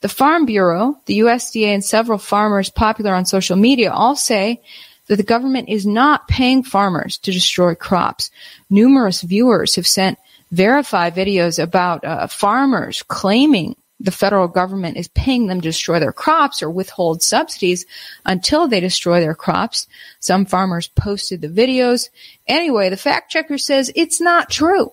The 0.02 0.10
Farm 0.10 0.45
Bureau, 0.45 0.98
the 1.06 1.20
USDA, 1.20 1.68
and 1.68 1.84
several 1.84 2.18
farmers 2.18 2.70
popular 2.70 3.14
on 3.14 3.26
social 3.26 3.56
media 3.56 3.91
all 3.91 4.16
say 4.16 4.62
that 5.08 5.16
the 5.16 5.24
government 5.24 5.70
is 5.70 5.86
not 5.86 6.28
paying 6.28 6.64
farmers 6.64 7.18
to 7.20 7.32
destroy 7.32 7.74
crops. 7.74 8.30
Numerous 8.70 9.22
viewers 9.22 9.76
have 9.76 9.88
sent 9.88 10.20
verified 10.52 11.16
videos 11.16 11.62
about 11.62 12.04
uh, 12.04 12.28
farmers 12.28 13.02
claiming 13.04 13.76
the 14.04 14.12
federal 14.12 14.49
government 14.49 14.97
is 14.97 15.08
paying 15.08 15.47
them 15.47 15.62
to 15.62 15.70
destroy 15.70 15.99
their 15.99 16.12
crops 16.12 16.62
or 16.62 16.70
withhold 16.70 17.24
subsidies 17.24 17.86
until 18.26 18.68
they 18.68 18.82
destroy 18.82 19.22
their 19.22 19.34
crops. 19.34 19.88
Some 20.20 20.45
farmers 20.45 20.89
posted 20.89 21.41
the 21.41 21.47
videos. 21.47 22.10
Anyway, 22.45 22.89
the 22.89 22.97
fact 22.97 23.32
checker 23.32 23.58
says 23.58 23.91
it's 23.95 24.20
not 24.20 24.49
true. 24.49 24.91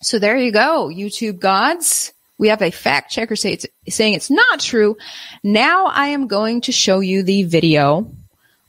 So 0.00 0.18
there 0.18 0.36
you 0.36 0.52
go, 0.52 0.88
YouTube 0.88 1.40
gods. 1.40 2.12
We 2.38 2.48
have 2.48 2.62
a 2.62 2.70
fact 2.70 3.10
checker 3.10 3.36
say 3.36 3.52
it's, 3.52 3.66
saying 3.88 4.14
it's 4.14 4.30
not 4.30 4.60
true. 4.60 4.96
Now 5.42 5.86
I 5.86 6.08
am 6.08 6.28
going 6.28 6.62
to 6.62 6.72
show 6.72 7.00
you 7.00 7.24
the 7.24 7.42
video 7.42 8.10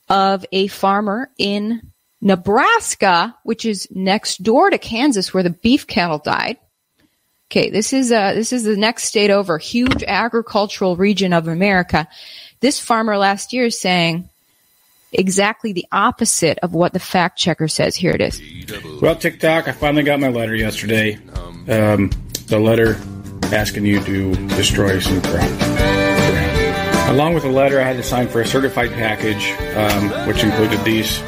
of 0.09 0.45
a 0.51 0.67
farmer 0.67 1.29
in 1.37 1.81
Nebraska, 2.19 3.35
which 3.43 3.65
is 3.65 3.87
next 3.91 4.41
door 4.41 4.71
to 4.71 4.77
Kansas, 4.79 5.33
where 5.33 5.43
the 5.43 5.51
beef 5.51 5.85
cattle 5.85 6.17
died. 6.17 6.57
Okay, 7.51 7.69
this 7.69 7.93
is 7.93 8.11
uh, 8.11 8.33
this 8.33 8.51
is 8.51 8.63
the 8.63 8.75
next 8.75 9.03
state 9.03 9.29
over, 9.29 9.57
huge 9.57 10.03
agricultural 10.03 10.95
region 10.95 11.31
of 11.31 11.47
America. 11.47 12.07
This 12.59 12.79
farmer 12.79 13.17
last 13.17 13.53
year 13.53 13.65
is 13.65 13.79
saying 13.79 14.29
exactly 15.11 15.71
the 15.71 15.85
opposite 15.91 16.57
of 16.59 16.73
what 16.73 16.93
the 16.93 16.99
fact 16.99 17.37
checker 17.37 17.67
says. 17.67 17.95
Here 17.95 18.11
it 18.11 18.21
is. 18.21 18.41
Well, 19.01 19.15
TikTok, 19.15 19.67
I 19.67 19.71
finally 19.71 20.03
got 20.03 20.19
my 20.19 20.29
letter 20.29 20.55
yesterday. 20.55 21.19
Um, 21.67 22.11
the 22.47 22.59
letter 22.59 22.97
asking 23.53 23.85
you 23.85 24.03
to 24.03 24.33
destroy 24.49 24.99
some 24.99 25.21
crop. 25.21 25.49
Along 27.09 27.35
with 27.35 27.43
the 27.43 27.49
letter, 27.49 27.79
I 27.79 27.83
had 27.83 27.97
to 27.97 28.03
sign 28.03 28.27
for 28.27 28.41
a 28.41 28.45
certified 28.45 28.91
package, 28.91 29.51
um, 29.75 30.27
which 30.27 30.43
included 30.43 30.83
these 30.83 31.19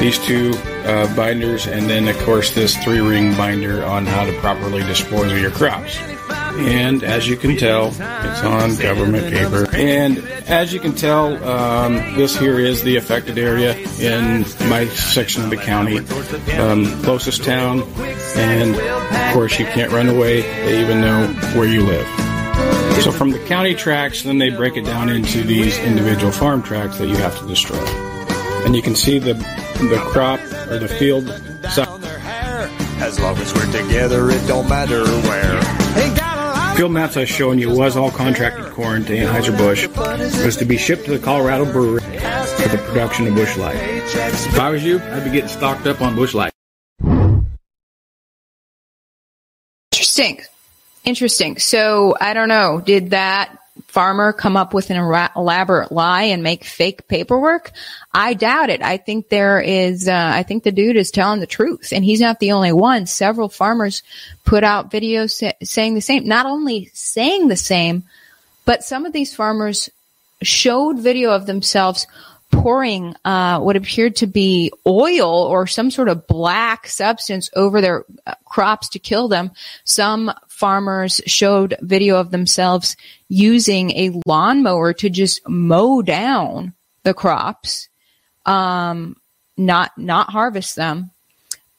these 0.00 0.18
two 0.18 0.52
uh, 0.84 1.14
binders, 1.14 1.66
and 1.66 1.88
then 1.88 2.08
of 2.08 2.18
course 2.20 2.54
this 2.54 2.76
three 2.82 3.00
ring 3.00 3.36
binder 3.36 3.84
on 3.84 4.06
how 4.06 4.24
to 4.24 4.32
properly 4.40 4.82
dispose 4.82 5.30
of 5.32 5.38
your 5.38 5.50
crops. 5.50 5.98
And 6.54 7.02
as 7.02 7.26
you 7.26 7.36
can 7.36 7.56
tell, 7.56 7.88
it's 7.88 7.98
on 8.42 8.76
government 8.76 9.32
paper. 9.32 9.66
And 9.74 10.18
as 10.46 10.72
you 10.72 10.80
can 10.80 10.94
tell, 10.94 11.42
um, 11.44 11.94
this 12.14 12.36
here 12.36 12.58
is 12.58 12.82
the 12.82 12.96
affected 12.96 13.38
area 13.38 13.74
in 13.98 14.44
my 14.68 14.86
section 14.86 15.44
of 15.44 15.50
the 15.50 15.56
county, 15.56 15.98
um, 16.58 16.84
closest 17.02 17.42
town. 17.42 17.82
And 18.36 18.76
of 18.76 19.34
course, 19.34 19.58
you 19.58 19.64
can't 19.66 19.92
run 19.92 20.08
away. 20.08 20.42
They 20.42 20.80
even 20.82 21.00
know 21.00 21.26
where 21.54 21.66
you 21.66 21.84
live. 21.84 22.06
So 23.02 23.10
from 23.10 23.30
the 23.30 23.42
county 23.46 23.74
tracks, 23.74 24.22
then 24.22 24.38
they 24.38 24.50
break 24.50 24.76
it 24.76 24.84
down 24.84 25.08
into 25.08 25.42
these 25.42 25.78
individual 25.78 26.32
farm 26.32 26.62
tracks 26.62 26.98
that 26.98 27.08
you 27.08 27.16
have 27.16 27.38
to 27.38 27.48
destroy. 27.48 28.11
And 28.64 28.76
you 28.76 28.82
can 28.82 28.94
see 28.94 29.18
the 29.18 29.34
the 29.34 29.98
crop 30.12 30.40
or 30.70 30.78
the 30.78 30.88
field. 30.88 31.28
As 33.00 33.18
long 33.18 33.36
as 33.38 33.52
we're 33.54 33.70
together, 33.72 34.30
it 34.30 34.46
don't 34.46 34.68
matter 34.68 35.04
where. 35.04 35.60
Field 36.76 36.92
maps 36.92 37.16
I 37.16 37.20
was 37.20 37.28
showing 37.28 37.58
you 37.58 37.70
was 37.70 37.96
all 37.96 38.10
contracted 38.10 38.72
corn 38.72 39.04
to 39.04 39.12
Anheuser-Busch. 39.12 39.84
It 39.84 40.46
was 40.46 40.56
to 40.58 40.64
be 40.64 40.78
shipped 40.78 41.04
to 41.06 41.10
the 41.10 41.18
Colorado 41.18 41.70
brewery 41.70 42.00
for 42.00 42.68
the 42.68 42.78
production 42.86 43.26
of 43.26 43.34
Busch 43.34 43.56
Light. 43.56 43.76
If 43.76 44.58
I 44.58 44.70
was 44.70 44.84
you, 44.84 44.98
I'd 45.00 45.24
be 45.24 45.30
getting 45.30 45.48
stocked 45.48 45.86
up 45.86 46.00
on 46.00 46.14
Busch 46.14 46.32
Light. 46.32 46.52
Interesting. 49.92 50.40
Interesting. 51.04 51.58
So 51.58 52.16
I 52.20 52.32
don't 52.32 52.48
know. 52.48 52.80
Did 52.84 53.10
that 53.10 53.58
farmer 53.86 54.32
come 54.32 54.56
up 54.56 54.74
with 54.74 54.90
an 54.90 54.96
elaborate 55.36 55.92
lie 55.92 56.24
and 56.24 56.42
make 56.42 56.64
fake 56.64 57.08
paperwork? 57.08 57.72
I 58.12 58.34
doubt 58.34 58.70
it. 58.70 58.82
I 58.82 58.96
think 58.96 59.28
there 59.28 59.60
is, 59.60 60.08
uh, 60.08 60.32
I 60.34 60.42
think 60.42 60.62
the 60.62 60.72
dude 60.72 60.96
is 60.96 61.10
telling 61.10 61.40
the 61.40 61.46
truth 61.46 61.92
and 61.92 62.04
he's 62.04 62.20
not 62.20 62.40
the 62.40 62.52
only 62.52 62.72
one. 62.72 63.06
Several 63.06 63.48
farmers 63.48 64.02
put 64.44 64.64
out 64.64 64.90
videos 64.90 65.30
sa- 65.30 65.52
saying 65.62 65.94
the 65.94 66.00
same, 66.00 66.26
not 66.26 66.46
only 66.46 66.90
saying 66.92 67.48
the 67.48 67.56
same, 67.56 68.04
but 68.64 68.84
some 68.84 69.06
of 69.06 69.12
these 69.12 69.34
farmers 69.34 69.90
showed 70.42 70.98
video 70.98 71.30
of 71.30 71.46
themselves 71.46 72.06
pouring 72.52 73.16
uh, 73.24 73.58
what 73.60 73.76
appeared 73.76 74.14
to 74.16 74.26
be 74.26 74.70
oil 74.86 75.44
or 75.44 75.66
some 75.66 75.90
sort 75.90 76.08
of 76.08 76.26
black 76.26 76.86
substance 76.86 77.50
over 77.56 77.80
their 77.80 78.04
uh, 78.26 78.34
crops 78.44 78.90
to 78.90 78.98
kill 78.98 79.26
them. 79.26 79.50
Some 79.84 80.30
farmers 80.48 81.20
showed 81.26 81.76
video 81.80 82.18
of 82.18 82.30
themselves 82.30 82.96
using 83.32 83.90
a 83.92 84.20
lawnmower 84.26 84.92
to 84.92 85.08
just 85.08 85.48
mow 85.48 86.02
down 86.02 86.74
the 87.02 87.14
crops, 87.14 87.88
um, 88.44 89.16
not 89.56 89.96
not 89.96 90.28
harvest 90.28 90.76
them, 90.76 91.10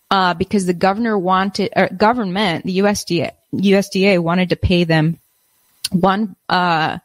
uh, 0.10 0.34
because 0.34 0.66
the 0.66 0.74
governor 0.74 1.16
wanted 1.16 1.72
or 1.76 1.90
government, 1.90 2.66
the 2.66 2.80
USDA 2.80 3.34
USDA 3.54 4.18
wanted 4.18 4.50
to 4.50 4.56
pay 4.56 4.84
them 4.84 5.20
one 5.92 6.36
uh, 6.50 6.98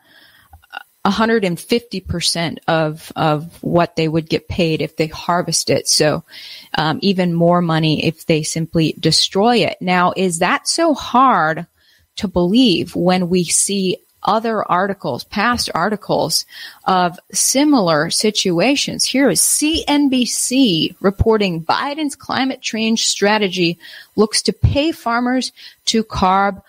150% 1.05 2.59
of, 2.67 3.13
of 3.17 3.63
what 3.63 3.97
they 3.97 4.09
would 4.09 4.29
get 4.29 4.49
paid 4.49 4.83
if 4.83 4.97
they 4.97 5.07
harvest 5.07 5.71
it. 5.71 5.89
So, 5.89 6.25
um, 6.77 6.99
even 7.03 7.33
more 7.33 7.63
money 7.63 8.05
if 8.05 8.27
they 8.27 8.43
simply 8.43 8.95
destroy 8.99 9.59
it. 9.59 9.79
Now, 9.81 10.13
is 10.17 10.41
that 10.41 10.69
so 10.69 10.93
hard 10.93 11.67
to 12.17 12.29
believe 12.29 12.95
when 12.95 13.29
we 13.29 13.45
see 13.45 13.99
other 14.23 14.63
articles, 14.71 15.25
past 15.25 15.71
articles 15.75 16.45
of 16.85 17.19
similar 17.33 18.11
situations. 18.11 19.05
Here 19.05 19.31
is 19.31 19.41
CNBC 19.41 20.97
reporting 21.01 21.65
Biden's 21.65 22.17
climate 22.17 22.61
change 22.61 23.07
strategy 23.07 23.79
looks 24.17 24.43
to 24.43 24.53
pay 24.53 24.93
farmers 24.93 25.53
to 25.87 26.05
carb 26.05 26.63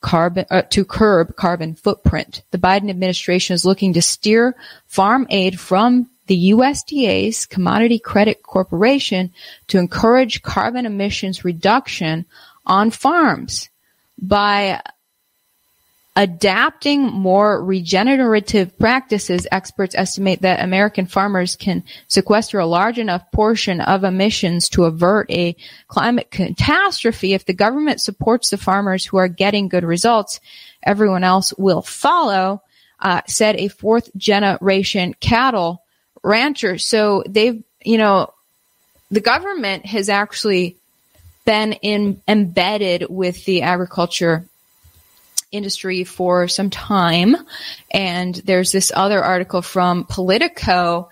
carbon 0.00 0.46
uh, 0.50 0.62
to 0.62 0.84
curb 0.84 1.34
carbon 1.36 1.74
footprint. 1.74 2.42
The 2.50 2.58
Biden 2.58 2.90
administration 2.90 3.54
is 3.54 3.64
looking 3.64 3.94
to 3.94 4.02
steer 4.02 4.54
farm 4.86 5.26
aid 5.30 5.58
from 5.58 6.08
the 6.26 6.50
USDA's 6.50 7.46
Commodity 7.46 7.98
Credit 7.98 8.42
Corporation 8.42 9.32
to 9.68 9.78
encourage 9.78 10.42
carbon 10.42 10.86
emissions 10.86 11.44
reduction 11.44 12.26
on 12.66 12.90
farms 12.90 13.70
by 14.20 14.80
Adapting 16.18 17.04
more 17.04 17.62
regenerative 17.62 18.76
practices, 18.76 19.46
experts 19.52 19.94
estimate 19.94 20.42
that 20.42 20.64
American 20.64 21.06
farmers 21.06 21.54
can 21.54 21.84
sequester 22.08 22.58
a 22.58 22.66
large 22.66 22.98
enough 22.98 23.30
portion 23.30 23.80
of 23.80 24.02
emissions 24.02 24.68
to 24.68 24.82
avert 24.82 25.30
a 25.30 25.54
climate 25.86 26.28
catastrophe. 26.32 27.34
If 27.34 27.44
the 27.44 27.52
government 27.52 28.00
supports 28.00 28.50
the 28.50 28.56
farmers 28.56 29.06
who 29.06 29.16
are 29.18 29.28
getting 29.28 29.68
good 29.68 29.84
results, 29.84 30.40
everyone 30.82 31.22
else 31.22 31.54
will 31.56 31.82
follow, 31.82 32.62
uh, 32.98 33.20
said 33.28 33.54
a 33.54 33.68
fourth 33.68 34.10
generation 34.16 35.14
cattle 35.20 35.84
rancher. 36.24 36.78
So 36.78 37.22
they've, 37.28 37.62
you 37.84 37.96
know, 37.96 38.34
the 39.12 39.20
government 39.20 39.86
has 39.86 40.08
actually 40.08 40.78
been 41.44 41.74
in, 41.74 42.20
embedded 42.26 43.06
with 43.08 43.44
the 43.44 43.62
agriculture 43.62 44.48
industry 45.52 46.04
for 46.04 46.48
some 46.48 46.70
time. 46.70 47.36
And 47.90 48.34
there's 48.34 48.72
this 48.72 48.92
other 48.94 49.22
article 49.22 49.62
from 49.62 50.04
Politico. 50.04 51.08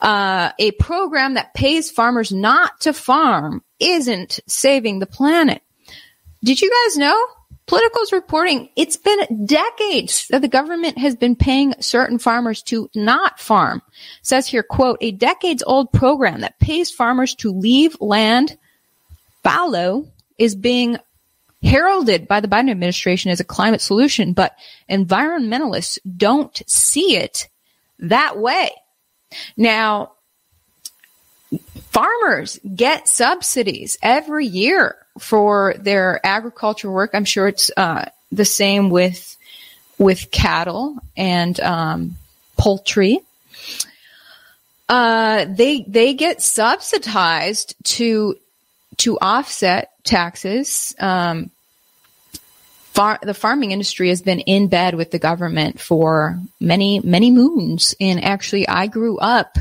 Uh, 0.00 0.50
a 0.58 0.72
program 0.72 1.34
that 1.34 1.54
pays 1.54 1.90
farmers 1.90 2.32
not 2.32 2.80
to 2.80 2.92
farm 2.92 3.62
isn't 3.80 4.40
saving 4.46 4.98
the 4.98 5.06
planet. 5.06 5.62
Did 6.44 6.60
you 6.60 6.70
guys 6.70 6.96
know? 6.96 7.26
Politico's 7.66 8.12
reporting 8.12 8.68
it's 8.76 8.96
been 8.96 9.44
decades 9.44 10.28
that 10.28 10.40
the 10.40 10.48
government 10.48 10.98
has 10.98 11.16
been 11.16 11.34
paying 11.34 11.74
certain 11.80 12.18
farmers 12.18 12.62
to 12.62 12.88
not 12.94 13.40
farm. 13.40 13.82
It 14.20 14.26
says 14.26 14.46
here, 14.46 14.62
quote, 14.62 14.98
a 15.00 15.10
decades 15.10 15.64
old 15.66 15.92
program 15.92 16.42
that 16.42 16.60
pays 16.60 16.92
farmers 16.92 17.34
to 17.36 17.50
leave 17.50 18.00
land 18.00 18.56
fallow 19.42 20.06
is 20.38 20.54
being 20.54 20.98
heralded 21.62 22.28
by 22.28 22.40
the 22.40 22.48
Biden 22.48 22.70
administration 22.70 23.30
as 23.30 23.40
a 23.40 23.44
climate 23.44 23.80
solution, 23.80 24.32
but 24.32 24.56
environmentalists 24.90 25.98
don't 26.16 26.62
see 26.66 27.16
it 27.16 27.48
that 27.98 28.38
way. 28.38 28.70
Now, 29.56 30.12
farmers 31.90 32.60
get 32.74 33.08
subsidies 33.08 33.96
every 34.02 34.46
year 34.46 34.96
for 35.18 35.74
their 35.78 36.24
agriculture 36.24 36.90
work. 36.90 37.10
I'm 37.14 37.24
sure 37.24 37.48
it's 37.48 37.70
uh, 37.76 38.06
the 38.30 38.44
same 38.44 38.90
with 38.90 39.36
with 39.98 40.30
cattle 40.30 40.98
and 41.16 41.58
um, 41.60 42.16
poultry. 42.58 43.20
Uh, 44.88 45.46
they 45.48 45.84
they 45.88 46.14
get 46.14 46.42
subsidized 46.42 47.74
to 47.84 48.36
to 48.98 49.18
offset 49.18 49.90
taxes. 50.06 50.94
Um, 50.98 51.50
far, 52.94 53.18
the 53.22 53.34
farming 53.34 53.72
industry 53.72 54.08
has 54.08 54.22
been 54.22 54.40
in 54.40 54.68
bed 54.68 54.94
with 54.94 55.10
the 55.10 55.18
government 55.18 55.80
for 55.80 56.40
many, 56.60 57.00
many 57.00 57.30
moons. 57.30 57.94
And 58.00 58.24
actually, 58.24 58.66
I 58.66 58.86
grew 58.86 59.18
up 59.18 59.58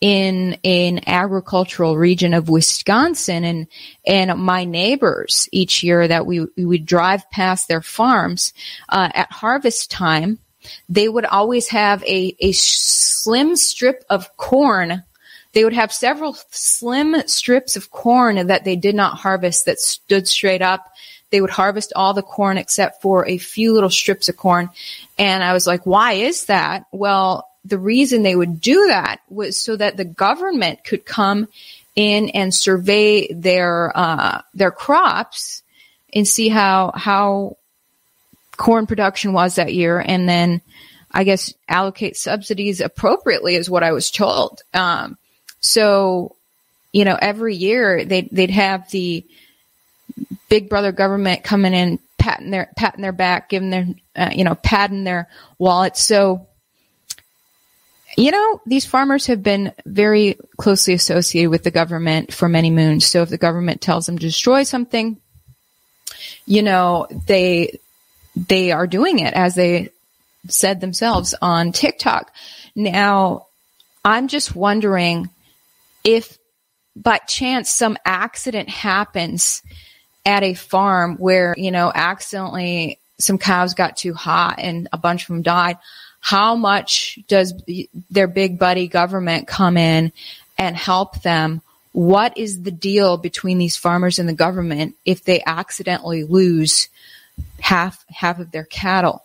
in 0.00 0.58
an 0.64 1.00
agricultural 1.06 1.96
region 1.96 2.34
of 2.34 2.48
Wisconsin 2.48 3.44
and, 3.44 3.66
and 4.04 4.40
my 4.40 4.64
neighbors 4.64 5.48
each 5.52 5.84
year 5.84 6.08
that 6.08 6.26
we, 6.26 6.40
we 6.56 6.64
would 6.64 6.84
drive 6.84 7.30
past 7.30 7.68
their 7.68 7.82
farms, 7.82 8.52
uh, 8.88 9.10
at 9.14 9.30
harvest 9.30 9.92
time, 9.92 10.40
they 10.88 11.08
would 11.08 11.24
always 11.24 11.68
have 11.68 12.02
a, 12.04 12.34
a 12.40 12.50
slim 12.52 13.54
strip 13.54 14.04
of 14.10 14.36
corn 14.36 15.04
they 15.52 15.64
would 15.64 15.72
have 15.72 15.92
several 15.92 16.36
slim 16.50 17.16
strips 17.26 17.76
of 17.76 17.90
corn 17.90 18.46
that 18.46 18.64
they 18.64 18.76
did 18.76 18.94
not 18.94 19.18
harvest 19.18 19.66
that 19.66 19.80
stood 19.80 20.26
straight 20.26 20.62
up. 20.62 20.92
They 21.30 21.40
would 21.40 21.50
harvest 21.50 21.92
all 21.94 22.14
the 22.14 22.22
corn 22.22 22.58
except 22.58 23.02
for 23.02 23.26
a 23.26 23.38
few 23.38 23.72
little 23.72 23.90
strips 23.90 24.28
of 24.28 24.36
corn. 24.36 24.70
And 25.18 25.42
I 25.42 25.52
was 25.52 25.66
like, 25.66 25.86
why 25.86 26.12
is 26.12 26.46
that? 26.46 26.86
Well, 26.92 27.48
the 27.64 27.78
reason 27.78 28.22
they 28.22 28.36
would 28.36 28.60
do 28.60 28.86
that 28.88 29.20
was 29.28 29.60
so 29.60 29.76
that 29.76 29.96
the 29.96 30.04
government 30.04 30.84
could 30.84 31.04
come 31.04 31.48
in 31.94 32.30
and 32.30 32.54
survey 32.54 33.32
their 33.32 33.92
uh, 33.94 34.42
their 34.54 34.70
crops 34.70 35.62
and 36.12 36.26
see 36.26 36.48
how 36.48 36.92
how 36.94 37.56
corn 38.56 38.86
production 38.86 39.32
was 39.32 39.56
that 39.56 39.74
year, 39.74 39.98
and 39.98 40.28
then 40.28 40.60
I 41.10 41.24
guess 41.24 41.54
allocate 41.68 42.16
subsidies 42.16 42.80
appropriately 42.80 43.54
is 43.54 43.70
what 43.70 43.82
I 43.82 43.92
was 43.92 44.10
told. 44.10 44.62
Um, 44.74 45.18
so, 45.62 46.34
you 46.92 47.04
know, 47.04 47.16
every 47.20 47.54
year 47.54 48.04
they 48.04 48.28
they'd 48.30 48.50
have 48.50 48.90
the 48.90 49.24
big 50.48 50.68
brother 50.68 50.92
government 50.92 51.44
coming 51.44 51.72
in, 51.72 51.98
patting 52.18 52.50
their 52.50 52.70
patting 52.76 53.00
their 53.00 53.12
back, 53.12 53.48
giving 53.48 53.70
their 53.70 53.86
uh, 54.14 54.30
you 54.34 54.44
know 54.44 54.56
patting 54.56 55.04
their 55.04 55.28
wallets. 55.58 56.02
So, 56.02 56.46
you 58.16 58.32
know, 58.32 58.60
these 58.66 58.84
farmers 58.84 59.28
have 59.28 59.42
been 59.42 59.72
very 59.86 60.36
closely 60.58 60.94
associated 60.94 61.50
with 61.50 61.62
the 61.62 61.70
government 61.70 62.34
for 62.34 62.48
many 62.48 62.70
moons. 62.70 63.06
So, 63.06 63.22
if 63.22 63.30
the 63.30 63.38
government 63.38 63.80
tells 63.80 64.06
them 64.06 64.18
to 64.18 64.26
destroy 64.26 64.64
something, 64.64 65.18
you 66.44 66.62
know, 66.62 67.06
they 67.26 67.78
they 68.34 68.72
are 68.72 68.86
doing 68.88 69.20
it 69.20 69.32
as 69.32 69.54
they 69.54 69.90
said 70.48 70.80
themselves 70.80 71.34
on 71.40 71.70
TikTok. 71.70 72.34
Now, 72.74 73.46
I'm 74.04 74.28
just 74.28 74.56
wondering 74.56 75.30
if 76.04 76.38
by 76.94 77.18
chance 77.18 77.70
some 77.70 77.96
accident 78.04 78.68
happens 78.68 79.62
at 80.24 80.42
a 80.42 80.54
farm 80.54 81.16
where, 81.16 81.54
you 81.56 81.70
know, 81.70 81.90
accidentally 81.94 82.98
some 83.18 83.38
cows 83.38 83.74
got 83.74 83.96
too 83.96 84.14
hot 84.14 84.56
and 84.58 84.88
a 84.92 84.98
bunch 84.98 85.22
of 85.22 85.28
them 85.28 85.42
died, 85.42 85.78
how 86.20 86.54
much 86.54 87.18
does 87.28 87.54
their 88.10 88.28
big 88.28 88.58
buddy 88.58 88.86
government 88.86 89.48
come 89.48 89.76
in 89.76 90.12
and 90.56 90.76
help 90.76 91.22
them? 91.22 91.62
What 91.92 92.38
is 92.38 92.62
the 92.62 92.70
deal 92.70 93.16
between 93.16 93.58
these 93.58 93.76
farmers 93.76 94.18
and 94.18 94.28
the 94.28 94.34
government 94.34 94.94
if 95.04 95.24
they 95.24 95.42
accidentally 95.44 96.24
lose 96.24 96.88
half 97.60 98.04
half 98.08 98.38
of 98.38 98.50
their 98.50 98.64
cattle? 98.64 99.24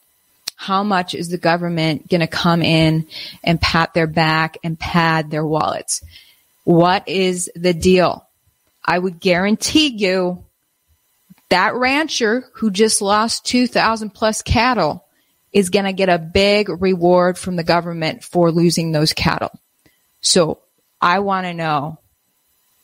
How 0.55 0.83
much 0.83 1.13
is 1.13 1.29
the 1.29 1.37
government 1.37 2.09
going 2.09 2.21
to 2.21 2.27
come 2.27 2.63
in 2.63 3.05
and 3.43 3.61
pat 3.61 3.93
their 3.93 4.07
back 4.07 4.57
and 4.63 4.77
pad 4.77 5.29
their 5.29 5.45
wallets? 5.45 6.03
What 6.67 7.07
is 7.07 7.49
the 7.55 7.73
deal? 7.73 8.27
I 8.83 8.99
would 8.99 9.21
guarantee 9.21 9.87
you 9.87 10.43
that 11.47 11.75
rancher 11.75 12.43
who 12.55 12.71
just 12.71 13.01
lost 13.01 13.45
2,000 13.45 14.09
plus 14.09 14.41
cattle 14.41 15.05
is 15.53 15.69
going 15.69 15.85
to 15.85 15.93
get 15.93 16.09
a 16.09 16.19
big 16.19 16.67
reward 16.67 17.37
from 17.37 17.55
the 17.55 17.63
government 17.63 18.21
for 18.21 18.51
losing 18.51 18.91
those 18.91 19.13
cattle. 19.13 19.57
So 20.19 20.59
I 20.99 21.19
want 21.19 21.47
to 21.47 21.53
know 21.53 22.01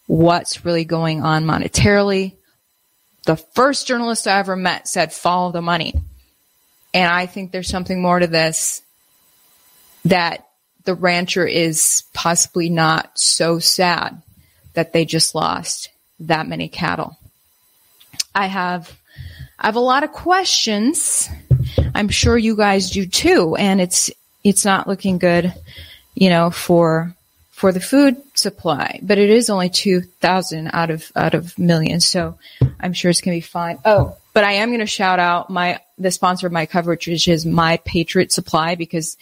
what's 0.08 0.64
really 0.64 0.86
going 0.86 1.22
on 1.22 1.44
monetarily. 1.44 2.38
The 3.26 3.36
first 3.36 3.86
journalist 3.86 4.28
I 4.28 4.40
ever 4.40 4.56
met 4.56 4.88
said, 4.88 5.12
follow 5.12 5.52
the 5.52 5.62
money. 5.62 5.94
And 6.94 7.12
I 7.12 7.26
think 7.26 7.52
there's 7.52 7.68
something 7.68 8.02
more 8.02 8.20
to 8.20 8.28
this 8.28 8.82
that 10.06 10.48
the 10.86 10.96
rancher 10.96 11.46
is 11.46 12.04
possibly 12.14 12.70
not 12.70 13.18
so 13.18 13.60
sad 13.60 14.22
that 14.74 14.94
they 14.94 15.06
just 15.06 15.36
lost 15.36 15.90
that 16.20 16.48
many 16.48 16.68
cattle. 16.68 17.18
I 18.34 18.48
have 18.48 18.92
I 19.60 19.68
have 19.68 19.76
a 19.76 19.82
lot 19.82 20.04
of 20.04 20.12
questions. 20.12 21.30
I'm 21.96 22.10
sure 22.10 22.38
you 22.38 22.56
guys 22.56 22.92
do 22.92 23.06
too, 23.06 23.56
and 23.56 23.80
it's 23.80 24.12
it's 24.44 24.66
not 24.66 24.88
looking 24.88 25.20
good, 25.20 25.54
you 26.16 26.30
know, 26.30 26.50
for 26.50 27.16
for 27.52 27.72
the 27.72 27.80
food 27.80 28.22
supply. 28.34 29.00
But 29.02 29.20
it 29.20 29.30
is 29.30 29.50
only 29.50 29.70
two 29.70 30.02
thousand 30.02 30.72
out 30.74 30.90
of 30.90 31.12
out 31.16 31.34
of 31.34 31.58
millions, 31.58 32.06
so 32.06 32.38
I'm 32.80 32.94
sure 32.94 33.12
it's 33.12 33.22
gonna 33.22 33.38
be 33.38 33.42
fine. 33.42 33.80
Oh, 33.86 34.18
but 34.34 34.44
I 34.44 34.54
am 34.54 34.72
gonna 34.72 34.86
shout 34.86 35.20
out 35.20 35.50
my 35.50 35.80
the 35.98 36.12
sponsor 36.12 36.48
of 36.48 36.54
my 36.54 36.66
coverage, 36.66 37.08
which 37.08 37.28
is 37.28 37.46
My 37.46 37.78
Patriot 37.78 38.32
Supply, 38.32 38.76
because 38.76 39.18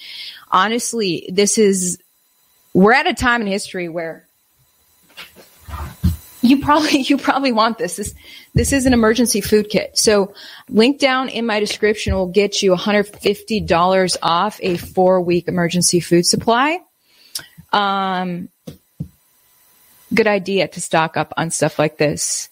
honestly, 0.49 1.29
this 1.31 1.57
is 1.57 1.99
we're 2.73 2.93
at 2.93 3.07
a 3.07 3.13
time 3.13 3.41
in 3.41 3.47
history 3.47 3.89
where 3.89 4.25
you 6.41 6.59
probably 6.61 6.99
you 7.01 7.17
probably 7.17 7.51
want 7.51 7.77
this. 7.77 7.97
This 7.97 8.15
this 8.53 8.73
is 8.73 8.85
an 8.85 8.93
emergency 8.93 9.41
food 9.41 9.69
kit. 9.69 9.97
So 9.97 10.33
link 10.69 10.99
down 10.99 11.29
in 11.29 11.45
my 11.45 11.59
description 11.59 12.13
will 12.13 12.27
get 12.27 12.61
you 12.61 12.75
$150 12.75 14.17
off 14.21 14.59
a 14.61 14.77
four 14.77 15.21
week 15.21 15.47
emergency 15.47 15.99
food 15.99 16.25
supply. 16.25 16.79
Um, 17.71 18.49
good 20.13 20.27
idea 20.27 20.67
to 20.67 20.81
stock 20.81 21.15
up 21.15 21.33
on 21.37 21.51
stuff 21.51 21.79
like 21.79 21.97
this. 21.97 22.49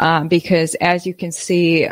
Um, 0.00 0.28
because 0.28 0.74
as 0.76 1.06
you 1.06 1.12
can 1.12 1.30
see, 1.30 1.86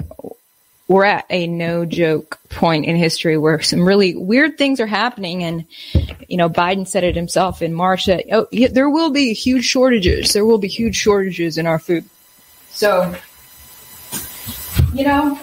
we're 0.89 1.05
at 1.05 1.27
a 1.29 1.47
no 1.47 1.85
joke 1.85 2.39
point 2.49 2.87
in 2.87 2.97
history 2.97 3.37
where 3.37 3.61
some 3.61 3.87
really 3.87 4.17
weird 4.17 4.57
things 4.57 4.81
are 4.81 4.87
happening. 4.87 5.45
And, 5.45 5.67
you 6.27 6.39
know, 6.39 6.49
Biden 6.49 6.89
said 6.89 7.05
it 7.05 7.15
himself 7.15 7.61
in 7.61 7.75
March 7.75 8.07
that, 8.07 8.25
oh, 8.33 8.49
yeah, 8.51 8.69
there 8.69 8.89
will 8.89 9.11
be 9.11 9.35
huge 9.35 9.67
shortages. 9.67 10.33
There 10.33 10.47
will 10.47 10.57
be 10.57 10.69
huge 10.69 10.97
shortages 10.97 11.59
in 11.59 11.67
our 11.67 11.79
food. 11.79 12.07
So, 12.71 13.15
you 14.95 15.05
know, 15.05 15.39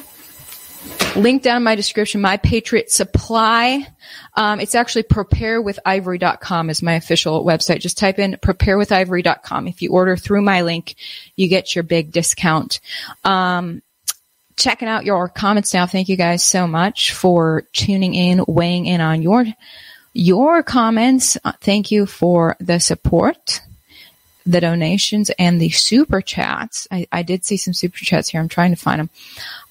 link 1.15 1.43
down 1.43 1.57
in 1.57 1.63
my 1.63 1.75
description, 1.75 2.21
my 2.21 2.37
Patriot 2.37 2.91
Supply. 2.91 3.87
Um, 4.35 4.59
it's 4.59 4.75
actually 4.75 5.03
preparewithivory.com 5.03 6.69
is 6.69 6.81
my 6.81 6.93
official 6.93 7.43
website. 7.43 7.79
Just 7.79 7.97
type 7.97 8.19
in 8.19 8.33
preparewithivory.com. 8.33 9.67
If 9.67 9.81
you 9.81 9.91
order 9.91 10.17
through 10.17 10.41
my 10.41 10.61
link, 10.61 10.95
you 11.35 11.47
get 11.47 11.75
your 11.75 11.83
big 11.83 12.11
discount. 12.11 12.79
Um, 13.23 13.81
checking 14.57 14.87
out 14.87 15.05
your 15.05 15.29
comments 15.29 15.73
now. 15.73 15.85
Thank 15.85 16.09
you 16.09 16.15
guys 16.15 16.43
so 16.43 16.67
much 16.67 17.13
for 17.13 17.63
tuning 17.73 18.13
in, 18.15 18.43
weighing 18.47 18.85
in 18.85 19.01
on 19.01 19.21
your 19.21 19.45
your 20.13 20.63
comments. 20.63 21.37
Uh, 21.43 21.51
thank 21.59 21.91
you 21.91 22.05
for 22.05 22.55
the 22.59 22.79
support, 22.79 23.61
the 24.45 24.61
donations, 24.61 25.29
and 25.37 25.59
the 25.59 25.69
super 25.69 26.21
chats. 26.21 26.87
I, 26.89 27.07
I 27.11 27.21
did 27.23 27.43
see 27.43 27.57
some 27.57 27.73
super 27.73 27.97
chats 27.97 28.29
here. 28.29 28.39
I'm 28.39 28.47
trying 28.47 28.71
to 28.73 28.81
find 28.81 29.01
them. 29.01 29.09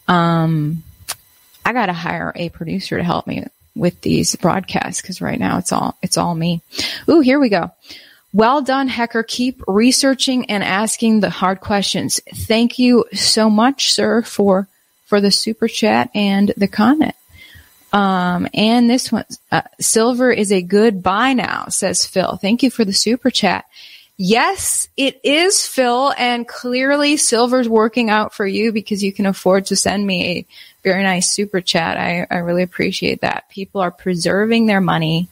Um, 0.07 0.84
I 1.65 1.73
got 1.73 1.87
to 1.87 1.93
hire 1.93 2.33
a 2.35 2.49
producer 2.51 2.97
to 2.97 3.05
help 3.05 3.27
me 3.27 3.47
with 3.75 4.01
these 4.03 4.37
broadcasts 4.37 5.03
because 5.03 5.21
right 5.21 5.39
now 5.39 5.59
it's 5.59 5.73
all 5.73 5.97
it's 6.03 6.17
all 6.17 6.35
me. 6.35 6.63
Ooh, 7.09 7.21
here 7.21 7.41
we 7.41 7.49
go. 7.49 7.71
Well 8.33 8.63
done, 8.63 8.89
Hecker. 8.89 9.23
Keep 9.23 9.63
researching 9.69 10.51
and 10.51 10.65
asking 10.65 11.21
the 11.21 11.31
hard 11.31 11.61
questions. 11.61 12.21
Thank 12.35 12.79
you 12.79 13.05
so 13.13 13.49
much, 13.49 13.93
sir, 13.93 14.23
for 14.23 14.69
for 15.07 15.21
the 15.21 15.31
super 15.31 15.69
chat 15.69 16.11
and 16.15 16.53
the 16.57 16.69
comment. 16.69 17.15
Um, 17.93 18.49
and 18.53 18.91
this 18.91 19.13
one, 19.13 19.25
uh, 19.53 19.63
silver 19.81 20.33
is 20.33 20.51
a 20.51 20.63
good 20.63 21.01
buy 21.01 21.33
now, 21.33 21.67
says 21.69 22.05
Phil. 22.05 22.37
Thank 22.37 22.65
you 22.65 22.71
for 22.71 22.85
the 22.85 22.93
super 22.93 23.31
chat. 23.31 23.67
Yes, 24.17 24.89
it 24.97 25.21
is 25.25 25.67
Phil, 25.67 26.13
and 26.17 26.47
clearly 26.47 27.17
silver's 27.17 27.69
working 27.69 28.11
out 28.11 28.33
for 28.33 28.47
you 28.47 28.71
because 28.71 29.03
you 29.03 29.13
can 29.13 29.27
afford 29.27 29.67
to 29.67 29.77
send 29.77 30.07
me 30.07 30.25
a 30.25 30.47
very 30.85 31.03
nice 31.03 31.31
super 31.31 31.61
chat. 31.61 31.97
I, 31.97 32.27
I 32.31 32.39
really 32.39 32.63
appreciate 32.63 33.23
that. 33.23 33.49
People 33.49 33.81
are 33.81 33.91
preserving 33.91 34.67
their 34.67 34.81
money 34.81 35.29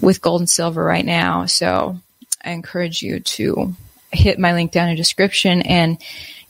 with 0.00 0.20
gold 0.20 0.40
and 0.40 0.50
silver 0.50 0.82
right 0.82 1.04
now. 1.04 1.46
So 1.46 2.00
I 2.44 2.50
encourage 2.50 3.02
you 3.02 3.20
to 3.20 3.76
hit 4.10 4.38
my 4.38 4.52
link 4.52 4.72
down 4.72 4.88
in 4.88 4.96
the 4.96 5.00
description 5.00 5.62
and 5.62 5.98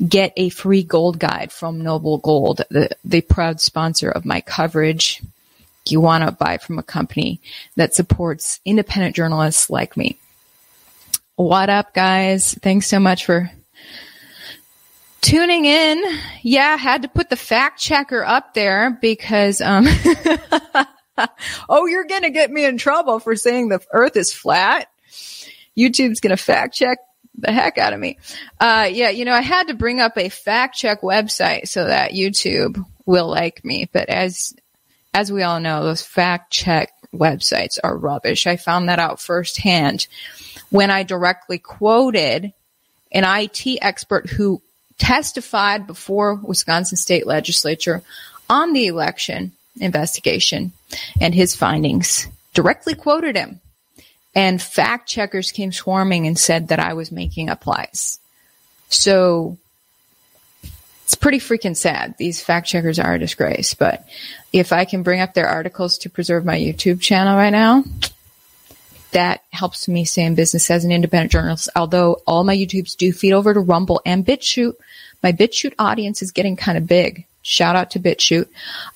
get 0.07 0.33
a 0.37 0.49
free 0.49 0.83
gold 0.83 1.19
guide 1.19 1.53
from 1.53 1.83
Noble 1.83 2.17
Gold, 2.17 2.63
the, 2.71 2.91
the 3.05 3.21
proud 3.21 3.61
sponsor 3.61 4.11
of 4.11 4.25
my 4.25 4.41
coverage. 4.41 5.23
You 5.87 6.01
want 6.01 6.25
to 6.25 6.33
buy 6.33 6.57
from 6.59 6.79
a 6.79 6.83
company 6.83 7.41
that 7.77 7.95
supports 7.95 8.59
independent 8.65 9.15
journalists 9.15 9.69
like 9.69 9.99
me. 9.99 10.19
What 11.37 11.69
up, 11.69 11.93
guys? 11.93 12.55
Thanks 12.55 12.87
so 12.87 12.99
much 12.99 13.27
for 13.27 13.51
tuning 15.21 15.67
in. 15.67 16.03
Yeah, 16.41 16.79
had 16.79 17.03
to 17.03 17.09
put 17.09 17.29
the 17.29 17.37
fact 17.37 17.79
checker 17.79 18.25
up 18.25 18.55
there 18.55 18.97
because, 19.03 19.61
um, 19.61 19.87
oh, 21.69 21.85
you're 21.85 22.07
going 22.07 22.23
to 22.23 22.31
get 22.31 22.51
me 22.51 22.65
in 22.65 22.79
trouble 22.79 23.19
for 23.19 23.37
saying 23.37 23.69
the 23.69 23.85
earth 23.93 24.17
is 24.17 24.33
flat. 24.33 24.89
YouTube's 25.77 26.21
going 26.21 26.35
to 26.35 26.43
fact 26.43 26.75
check 26.75 27.01
the 27.37 27.53
heck 27.53 27.77
out 27.77 27.93
of 27.93 28.01
me. 28.01 28.17
Uh, 28.59 28.89
yeah, 28.91 29.11
you 29.11 29.27
know, 29.27 29.35
I 29.35 29.43
had 29.43 29.69
to 29.69 29.75
bring 29.75 30.01
up 30.01 30.17
a 30.17 30.31
fact 30.31 30.75
check 30.75 31.03
website 31.03 31.69
so 31.69 31.85
that 31.85 32.13
YouTube 32.13 32.83
will 33.05 33.29
like 33.29 33.63
me. 33.63 33.91
But 33.93 34.09
as, 34.09 34.57
as 35.13 35.31
we 35.31 35.43
all 35.43 35.61
know, 35.61 35.85
those 35.85 36.01
fact 36.01 36.51
check 36.51 36.95
websites 37.17 37.79
are 37.83 37.97
rubbish. 37.97 38.47
I 38.47 38.57
found 38.57 38.89
that 38.89 38.99
out 38.99 39.21
firsthand 39.21 40.07
when 40.71 40.91
I 40.91 41.03
directly 41.03 41.59
quoted 41.59 42.53
an 43.13 43.25
IT 43.25 43.79
expert 43.83 44.29
who 44.29 44.61
testified 44.99 45.87
before 45.87 46.35
Wisconsin 46.35 46.97
state 46.97 47.27
legislature 47.27 48.03
on 48.49 48.73
the 48.73 48.87
election 48.87 49.53
investigation 49.81 50.73
and 51.21 51.35
his 51.35 51.55
findings 51.55 52.29
directly 52.55 52.95
quoted 52.95 53.37
him 53.37 53.61
And 54.35 54.61
fact 54.61 55.09
checkers 55.09 55.53
came 55.53 55.73
swarming 55.73 56.27
and 56.27 56.39
said 56.39 56.69
that 56.69 56.81
I 56.81 56.95
was 56.95 57.13
making 57.13 57.51
up 57.51 57.67
lies. 57.67 58.19
So 58.89 59.59
it's 61.07 61.15
pretty 61.15 61.39
freaking 61.39 61.77
sad. 61.77 62.17
These 62.19 62.43
fact 62.43 62.67
checkers 62.67 62.99
are 62.99 63.15
a 63.15 63.19
disgrace. 63.21 63.75
But 63.75 64.05
if 64.53 64.73
I 64.73 64.85
can 64.85 65.05
bring 65.05 65.21
up 65.21 65.35
their 65.35 65.47
articles 65.47 65.99
to 65.99 66.11
preserve 66.11 66.45
my 66.45 66.59
YouTube 66.59 67.01
channel 67.01 67.37
right 67.37 67.51
now, 67.51 67.85
that 69.13 69.43
helps 69.51 69.87
me 69.87 70.05
stay 70.05 70.25
in 70.25 70.35
business 70.35 70.69
as 70.69 70.85
an 70.85 70.91
independent 70.91 71.31
journalist. 71.31 71.69
Although 71.77 72.23
all 72.27 72.43
my 72.43 72.57
YouTubes 72.57 72.97
do 72.97 73.13
feed 73.13 73.35
over 73.35 73.55
to 73.55 73.61
Rumble 73.61 74.03
and 74.05 74.27
BitChute, 74.27 74.75
my 75.23 75.31
BitChute 75.31 75.75
audience 75.79 76.23
is 76.23 76.33
getting 76.33 76.57
kind 76.57 76.77
of 76.77 76.89
big. 76.89 77.25
Shout 77.43 77.77
out 77.77 77.93
to 77.93 78.01
BitChute. 78.01 78.49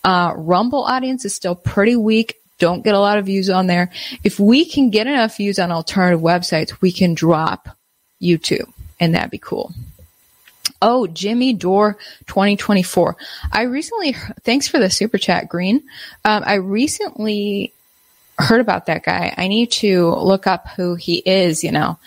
Uh, 0.02 0.32
Rumble 0.34 0.82
audience 0.82 1.24
is 1.24 1.32
still 1.32 1.54
pretty 1.54 1.94
weak. 1.94 2.38
Don't 2.58 2.82
get 2.82 2.96
a 2.96 3.00
lot 3.00 3.18
of 3.18 3.26
views 3.26 3.48
on 3.48 3.68
there. 3.68 3.92
If 4.24 4.40
we 4.40 4.64
can 4.64 4.90
get 4.90 5.06
enough 5.06 5.36
views 5.36 5.60
on 5.60 5.70
alternative 5.70 6.20
websites, 6.20 6.80
we 6.80 6.90
can 6.90 7.14
drop 7.14 7.68
YouTube 8.20 8.68
and 8.98 9.14
that'd 9.14 9.30
be 9.30 9.38
cool. 9.38 9.72
Oh, 10.82 11.06
Jimmy 11.06 11.52
Dore 11.52 11.98
2024. 12.26 13.16
I 13.52 13.62
recently, 13.62 14.12
thanks 14.42 14.66
for 14.68 14.78
the 14.78 14.90
super 14.90 15.18
chat, 15.18 15.48
Green. 15.48 15.82
Um, 16.24 16.42
I 16.46 16.54
recently 16.54 17.72
heard 18.38 18.60
about 18.60 18.86
that 18.86 19.02
guy. 19.02 19.34
I 19.36 19.48
need 19.48 19.70
to 19.72 20.10
look 20.10 20.46
up 20.46 20.68
who 20.68 20.94
he 20.94 21.16
is, 21.18 21.62
you 21.62 21.72
know. 21.72 21.98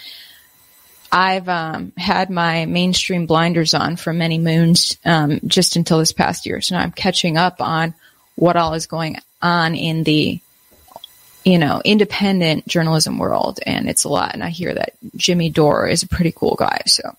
I've 1.12 1.48
um, 1.48 1.94
had 1.96 2.32
my 2.32 2.66
mainstream 2.66 3.28
blinders 3.28 3.76
on 3.76 3.98
for 3.98 4.12
many 4.12 4.40
moons 4.40 4.98
um, 5.06 5.40
just 5.46 5.76
until 5.76 6.00
this 6.00 6.12
past 6.12 6.48
year. 6.48 6.60
So 6.60 6.74
now 6.74 6.82
I'm 6.82 6.92
catching 6.92 7.38
up 7.38 7.62
on 7.62 7.94
what 8.34 8.56
all 8.56 8.74
is 8.74 8.88
going 8.88 9.18
on 9.40 9.76
in 9.76 10.04
the, 10.04 10.40
you 11.46 11.60
know, 11.60 11.84
independent 11.86 12.68
journalism 12.68 13.20
world. 13.20 13.60
And 13.64 13.88
it's 13.88 14.06
a 14.06 14.10
lot. 14.10 14.34
And 14.34 14.44
I 14.44 14.50
hear 14.50 14.74
that 14.74 14.94
Jimmy 15.16 15.52
Dore 15.52 15.88
is 15.88 16.02
a 16.02 16.08
pretty 16.08 16.34
cool 16.36 16.56
guy. 16.56 16.82
So 16.88 17.16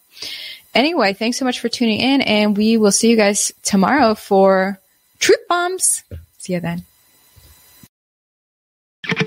anyway, 0.75 1.13
thanks 1.13 1.39
so 1.39 1.45
much 1.45 1.61
for 1.61 1.69
tuning 1.69 2.01
in. 2.01 2.21
And 2.21 2.57
we 2.57 2.77
will 2.77 2.93
see 2.93 3.11
you 3.11 3.17
guys 3.17 3.53
tomorrow 3.63 4.15
for 4.15 4.81
Truth 5.19 5.49
Bombs. 5.49 6.05
See 6.39 6.55
you 6.55 6.61
then. 6.61 6.85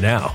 now. 0.00 0.34